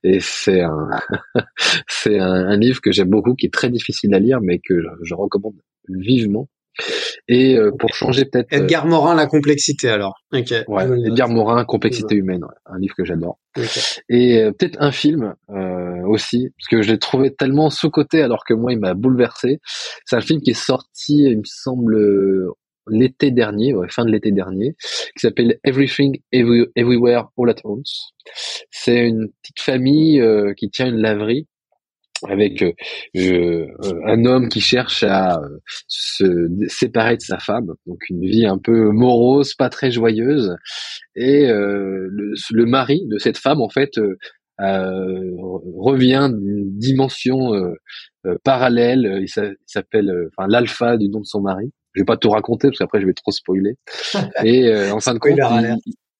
[0.02, 0.90] Et c'est un,
[1.88, 5.14] c'est un, livre que j'aime beaucoup, qui est très difficile à lire, mais que je,
[5.14, 5.54] recommande
[5.88, 6.48] vivement.
[7.28, 8.52] Et euh, pour changer peut-être.
[8.52, 10.14] Euh, Edgar Morin, la complexité alors.
[10.32, 10.52] Ok.
[10.68, 10.84] Ouais.
[11.06, 13.38] Edgar Morin, complexité humaine, un livre que j'adore.
[14.08, 15.34] Et euh, peut-être un film
[16.06, 19.60] aussi, parce que je l'ai trouvé tellement sous côté alors que moi il m'a bouleversé.
[20.04, 21.96] C'est un film qui est sorti, il me semble,
[22.88, 28.12] l'été dernier, ouais, fin de l'été dernier, qui s'appelle Everything Everywhere All at Once.
[28.70, 31.46] C'est une petite famille euh, qui tient une laverie
[32.28, 32.72] avec euh,
[33.16, 33.66] euh,
[34.06, 35.40] un homme qui cherche à
[35.88, 40.56] se séparer de sa femme, donc une vie un peu morose, pas très joyeuse,
[41.16, 43.92] et le, le, mari de cette femme en fait
[44.58, 47.52] revient d'une dimension
[48.42, 49.28] parallèle, il
[49.66, 53.00] s'appelle enfin l'alpha du nom de son mari, je vais pas tout raconter parce qu'après
[53.00, 53.76] je vais trop spoiler.
[54.44, 55.38] Et euh, en fin de compte,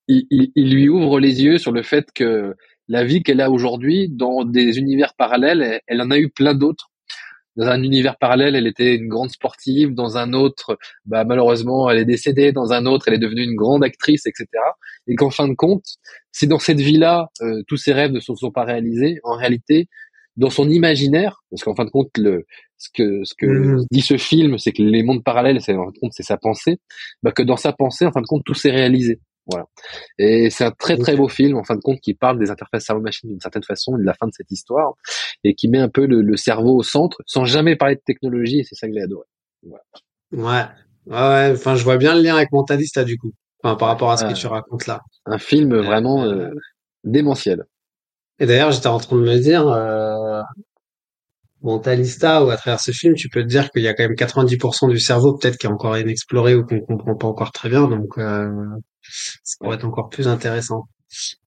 [0.07, 2.55] il, il, il, lui ouvre les yeux sur le fait que
[2.89, 6.91] la vie qu'elle a aujourd'hui dans des univers parallèles, elle, en a eu plein d'autres.
[7.57, 9.95] Dans un univers parallèle, elle était une grande sportive.
[9.95, 10.77] Dans un autre,
[11.07, 12.51] bah, malheureusement, elle est décédée.
[12.53, 14.49] Dans un autre, elle est devenue une grande actrice, etc.
[15.07, 15.85] Et qu'en fin de compte,
[16.33, 19.89] si dans cette vie-là, euh, tous ses rêves ne se sont pas réalisés, en réalité,
[20.37, 22.45] dans son imaginaire, parce qu'en fin de compte, le,
[22.77, 23.85] ce que, ce que mmh.
[23.91, 26.37] dit ce film, c'est que les mondes parallèles, c'est en fin de compte, c'est sa
[26.37, 26.79] pensée,
[27.23, 29.21] bah que dans sa pensée, en fin de compte, tout s'est réalisé.
[29.47, 29.67] Voilà.
[30.19, 32.85] Et c'est un très très beau film, en fin de compte, qui parle des interfaces
[32.85, 34.95] cerveau-machine d'une certaine façon, de la fin de cette histoire,
[35.45, 38.65] et qui met un peu le, cerveau au centre, sans jamais parler de technologie, et
[38.65, 39.27] c'est ça que j'ai adoré.
[39.63, 39.85] Voilà.
[40.33, 40.69] Ouais.
[41.07, 43.33] Ouais, enfin, je vois bien le lien avec Mentalista, du coup.
[43.63, 45.01] Enfin, par rapport à ce que tu racontes là.
[45.27, 46.51] Un film vraiment euh,
[47.05, 47.65] démentiel.
[48.39, 50.43] Et d'ailleurs, j'étais en train de me dire, euh,
[51.65, 54.15] Mentalista ou à travers ce film, tu peux te dire qu'il y a quand même
[54.15, 57.89] 90% du cerveau peut-être qui est encore inexploré ou qu'on comprend pas encore très bien.
[57.89, 58.51] Donc, euh,
[59.11, 60.85] ça pourrait être encore plus intéressant.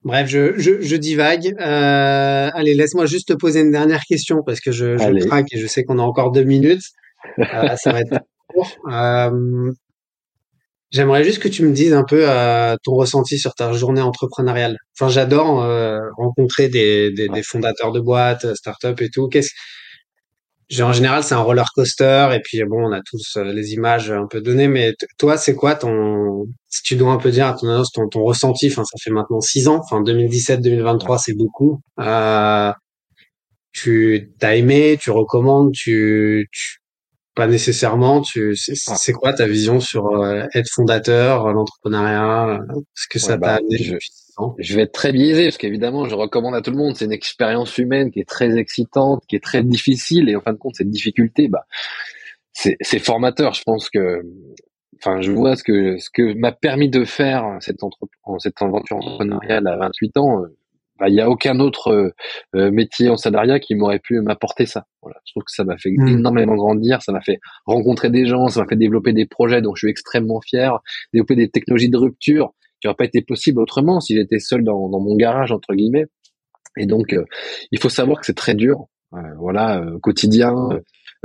[0.04, 1.54] Bref, je, je, je divague.
[1.60, 5.60] Euh, allez, laisse-moi juste te poser une dernière question parce que je, je craque et
[5.60, 6.84] je sais qu'on a encore deux minutes.
[7.40, 8.72] Euh, ça va être court.
[8.92, 9.72] Euh,
[10.90, 12.26] J'aimerais juste que tu me dises un peu
[12.82, 14.78] ton ressenti sur ta journée entrepreneuriale.
[14.98, 15.68] Enfin, j'adore
[16.16, 19.28] rencontrer des, des, des, fondateurs de boîtes, startups et tout.
[19.28, 19.52] Qu'est-ce
[20.82, 24.12] en général, c'est un roller coaster et puis bon, on a tous euh, les images
[24.12, 24.68] un peu données.
[24.68, 28.08] Mais toi, c'est quoi ton, si tu dois un peu dire à ton annonce ton,
[28.10, 28.68] ton ressenti.
[28.68, 29.82] Enfin, ça fait maintenant six ans.
[29.84, 31.82] Enfin, 2017-2023, c'est beaucoup.
[32.00, 32.72] Euh,
[33.72, 36.80] tu t'as aimé, tu recommandes, tu, tu
[37.36, 38.22] pas nécessairement.
[38.22, 42.60] Tu, c'est quoi ta vision sur euh, être fondateur, l'entrepreneuriat,
[42.96, 43.96] ce que ça t'a bah, amené je
[44.76, 46.96] vais être très biaisé parce qu'évidemment, je recommande à tout le monde.
[46.96, 50.54] C'est une expérience humaine qui est très excitante, qui est très difficile, et en fin
[50.54, 51.66] de compte, cette difficulté, bah,
[52.52, 53.54] c'est formateur.
[53.54, 54.22] Je pense que,
[55.00, 57.80] enfin, je vois ce que ce que m'a permis de faire cette
[58.40, 60.44] cette aventure entrepreneuriale à 28 ans.
[61.00, 62.12] Bah, il n'y a aucun autre
[62.56, 64.86] euh, métier en salariat qui m'aurait pu m'apporter ça.
[65.04, 66.08] Voilà, je trouve que ça m'a fait mmh.
[66.08, 69.76] énormément grandir, ça m'a fait rencontrer des gens, ça m'a fait développer des projets dont
[69.76, 70.80] je suis extrêmement fier,
[71.14, 72.52] développer des technologies de rupture
[72.82, 76.06] qui n'aurait pas été possible autrement si j'étais seul dans, dans, mon garage entre guillemets.
[76.78, 77.26] Et donc, euh,
[77.72, 78.86] il faut savoir que c'est très dur.
[79.14, 79.84] Euh, voilà,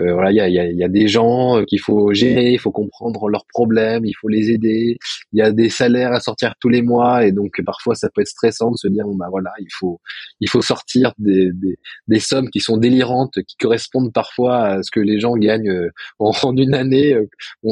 [0.00, 2.58] euh, voilà, il y a, y, a, y a, des gens qu'il faut gérer, il
[2.58, 4.98] faut comprendre leurs problèmes, il faut les aider.
[5.32, 8.22] Il y a des salaires à sortir tous les mois et donc parfois ça peut
[8.22, 10.00] être stressant de se dire bon bah voilà, il faut
[10.40, 11.78] il faut sortir des, des,
[12.08, 16.32] des sommes qui sont délirantes, qui correspondent parfois à ce que les gens gagnent en,
[16.42, 17.16] en une année,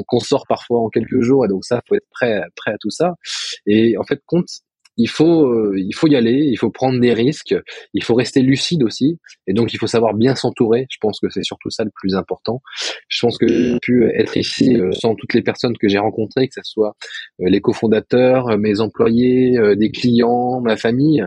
[0.07, 2.91] qu'on sort parfois en quelques jours et donc ça faut être prêt prêt à tout
[2.91, 3.15] ça.
[3.67, 4.49] Et en fait, compte,
[5.01, 7.55] il faut, euh, il faut y aller, il faut prendre des risques,
[7.95, 10.87] il faut rester lucide aussi, et donc il faut savoir bien s'entourer.
[10.91, 12.61] Je pense que c'est surtout ça le plus important.
[13.09, 16.49] Je pense que j'ai pu être ici euh, sans toutes les personnes que j'ai rencontrées,
[16.49, 16.97] que ce soit
[17.41, 21.27] euh, les cofondateurs, mes employés, des clients, ma famille,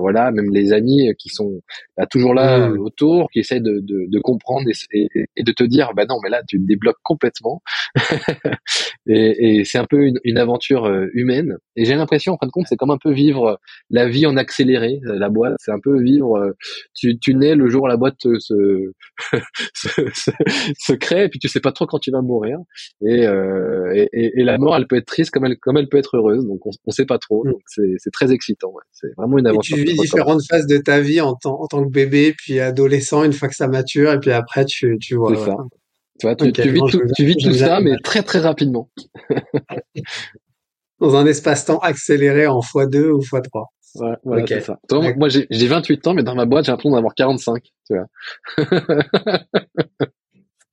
[0.00, 1.60] voilà, même les amis qui sont
[1.96, 2.80] bah, toujours là mmh.
[2.80, 6.28] autour, qui essaient de, de, de comprendre et, et, de te dire, bah non, mais
[6.28, 7.62] là tu te débloques complètement.
[9.06, 11.58] et, et c'est un peu une, une aventure humaine.
[11.76, 14.36] Et j'ai l'impression, en fin de compte, c'est comme un peu vivre la vie en
[14.36, 15.00] accéléré.
[15.06, 16.54] Euh, la boîte, c'est un peu vivre.
[16.94, 18.92] Tu, tu nais le jour où la boîte se,
[19.74, 19.88] se,
[20.78, 22.58] se, crée, et puis tu sais pas trop quand tu vas mourir.
[23.02, 24.08] Et, euh, et,
[24.40, 26.44] et, la mort, elle peut être triste comme elle, comme elle peut être heureuse.
[26.44, 27.44] Donc on, on sait pas trop.
[27.44, 28.70] Donc c'est très excitant.
[28.70, 28.82] Ouais.
[28.92, 31.90] C'est vraiment une aventure tu vis différentes phases de ta vie en, en, tant que
[31.90, 35.32] bébé, puis adolescent, une fois que ça mature, et puis après, tu, tu vois.
[36.18, 38.90] Tu, vois, tu, tu, vis tout, tu vis tout ça, mais très très rapidement.
[41.00, 43.66] Dans un espace-temps accéléré en x2 ou x3.
[43.96, 44.78] Ouais, voilà, c'est ça.
[45.16, 48.06] moi, j'ai 28 ans, mais dans ma boîte, j'ai l'impression d'en avoir 45, tu vois.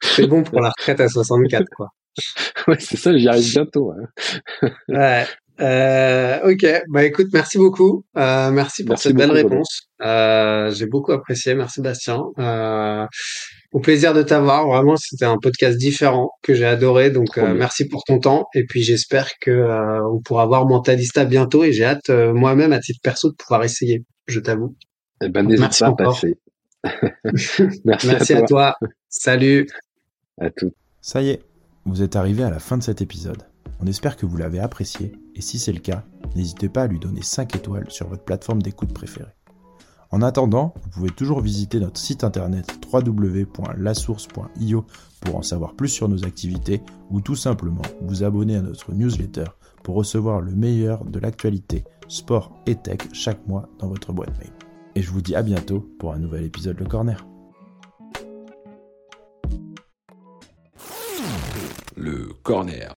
[0.01, 1.89] c'est bon pour la retraite à 64, quoi.
[2.67, 3.93] ouais, c'est ça, j'y arrive bientôt.
[3.93, 4.71] Ouais.
[4.89, 5.25] ouais.
[5.61, 8.03] Euh, ok, bah écoute, merci beaucoup.
[8.17, 9.89] Euh, merci pour cette belle réponse.
[10.01, 11.53] Euh, J'ai beaucoup apprécié.
[11.55, 12.23] Merci Bastien.
[12.39, 13.05] Euh,
[13.71, 14.67] au plaisir de t'avoir.
[14.67, 17.11] Vraiment, c'était un podcast différent que j'ai adoré.
[17.11, 18.47] Donc euh, merci pour ton temps.
[18.55, 21.63] Et puis j'espère que euh, on pourra voir Mentalista bientôt.
[21.63, 24.03] Et j'ai hâte moi-même à titre perso de pouvoir essayer.
[24.27, 24.75] Je t'avoue.
[25.21, 26.35] Eh ben, n'hésite pas à passer.
[27.85, 28.69] merci, merci à, toi.
[28.69, 28.89] à toi.
[29.07, 29.67] Salut.
[30.39, 30.73] À tout.
[30.99, 31.41] Ça y est,
[31.85, 33.43] vous êtes arrivé à la fin de cet épisode.
[33.83, 36.05] On espère que vous l'avez apprécié et si c'est le cas,
[36.37, 39.35] n'hésitez pas à lui donner 5 étoiles sur votre plateforme d'écoute préférée.
[40.09, 44.85] En attendant, vous pouvez toujours visiter notre site internet www.lasource.io
[45.19, 49.47] pour en savoir plus sur nos activités ou tout simplement vous abonner à notre newsletter
[49.83, 54.53] pour recevoir le meilleur de l'actualité sport et tech chaque mois dans votre boîte mail.
[54.95, 57.27] Et je vous dis à bientôt pour un nouvel épisode Le Corner.
[61.97, 62.93] Le Corner